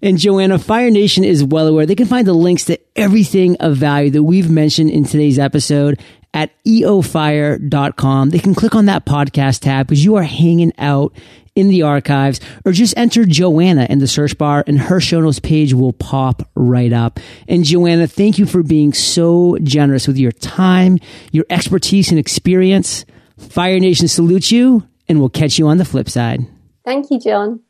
And 0.02 0.18
Joanna, 0.18 0.58
Fire 0.58 0.90
Nation 0.90 1.24
is 1.24 1.44
well 1.44 1.68
aware. 1.68 1.86
They 1.86 1.96
can 1.96 2.08
find 2.08 2.28
the 2.28 2.34
links 2.34 2.66
to 2.66 2.80
everything 2.96 3.58
of 3.58 3.78
value 3.78 4.10
that 4.12 4.24
we've 4.24 4.50
mentioned 4.50 4.90
in 4.90 5.04
today's 5.06 5.38
episode 5.38 6.02
at 6.34 6.52
eofire.com. 6.66 8.32
They 8.32 8.40
can 8.40 8.56
click 8.56 8.76
on 8.76 8.88
that 8.88 9.06
podcast 9.06 9.60
tab 9.60 9.88
because 9.88 10.04
you 10.04 10.16
are 10.16 10.24
hanging 10.24 10.74
out 10.80 11.16
in 11.56 11.68
the 11.68 11.84
archives 11.84 12.40
or 12.66 12.72
just 12.72 12.96
enter 12.98 13.26
Joanna 13.26 13.88
in 13.90 14.00
the 14.00 14.08
search 14.08 14.38
bar 14.38 14.64
and 14.66 14.80
her 14.80 15.00
show 15.00 15.22
notes 15.22 15.40
page 15.40 15.74
will 15.74 15.94
pop 15.94 16.48
right 16.56 16.92
up. 16.92 17.20
And 17.48 17.64
Joanna, 17.64 18.08
thank 18.08 18.38
you 18.38 18.46
for 18.46 18.64
being 18.64 18.94
so 18.94 19.58
generous 19.62 20.08
with 20.08 20.18
your 20.18 20.32
time, 20.32 21.00
your 21.32 21.46
expertise 21.50 22.10
and 22.10 22.20
experience. 22.20 23.06
Fire 23.38 23.80
Nation 23.80 24.08
salutes 24.08 24.52
you 24.52 24.88
and 25.08 25.20
we'll 25.20 25.30
catch 25.30 25.60
you 25.60 25.68
on 25.68 25.78
the 25.78 25.86
flip 25.86 26.10
side. 26.10 26.46
Thank 26.86 27.12
you, 27.12 27.20
John. 27.20 27.62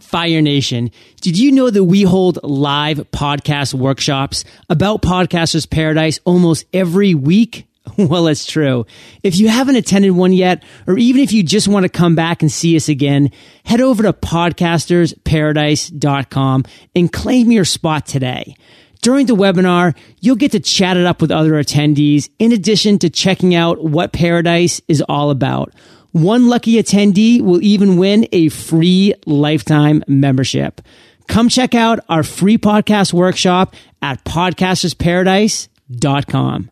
Fire 0.00 0.42
Nation, 0.42 0.90
did 1.22 1.38
you 1.38 1.52
know 1.52 1.70
that 1.70 1.84
we 1.84 2.02
hold 2.02 2.38
live 2.42 2.98
podcast 3.12 3.72
workshops 3.72 4.44
about 4.68 5.00
Podcasters 5.00 5.68
Paradise 5.68 6.20
almost 6.26 6.66
every 6.74 7.14
week? 7.14 7.66
Well, 7.98 8.28
it's 8.28 8.46
true. 8.46 8.86
If 9.22 9.38
you 9.38 9.48
haven't 9.48 9.76
attended 9.76 10.12
one 10.12 10.32
yet, 10.32 10.64
or 10.86 10.96
even 10.98 11.22
if 11.22 11.30
you 11.32 11.42
just 11.42 11.68
want 11.68 11.84
to 11.84 11.90
come 11.90 12.14
back 12.14 12.40
and 12.42 12.50
see 12.50 12.74
us 12.76 12.88
again, 12.88 13.30
head 13.64 13.80
over 13.80 14.02
to 14.04 14.12
podcastersparadise.com 14.12 16.64
and 16.94 17.12
claim 17.12 17.52
your 17.52 17.64
spot 17.64 18.06
today. 18.06 18.54
During 19.02 19.26
the 19.26 19.34
webinar, 19.34 19.94
you'll 20.20 20.36
get 20.36 20.52
to 20.52 20.60
chat 20.60 20.96
it 20.96 21.04
up 21.06 21.20
with 21.20 21.32
other 21.32 21.52
attendees 21.52 22.30
in 22.38 22.52
addition 22.52 22.98
to 23.00 23.10
checking 23.10 23.54
out 23.54 23.84
what 23.84 24.12
Paradise 24.12 24.80
is 24.88 25.02
all 25.08 25.30
about. 25.30 25.74
One 26.12 26.48
lucky 26.48 26.74
attendee 26.74 27.42
will 27.42 27.62
even 27.62 27.96
win 27.96 28.28
a 28.32 28.48
free 28.48 29.14
lifetime 29.26 30.04
membership. 30.06 30.80
Come 31.26 31.48
check 31.48 31.74
out 31.74 31.98
our 32.08 32.22
free 32.22 32.58
podcast 32.58 33.12
workshop 33.12 33.74
at 34.00 34.24
podcastersparadise.com. 34.24 36.71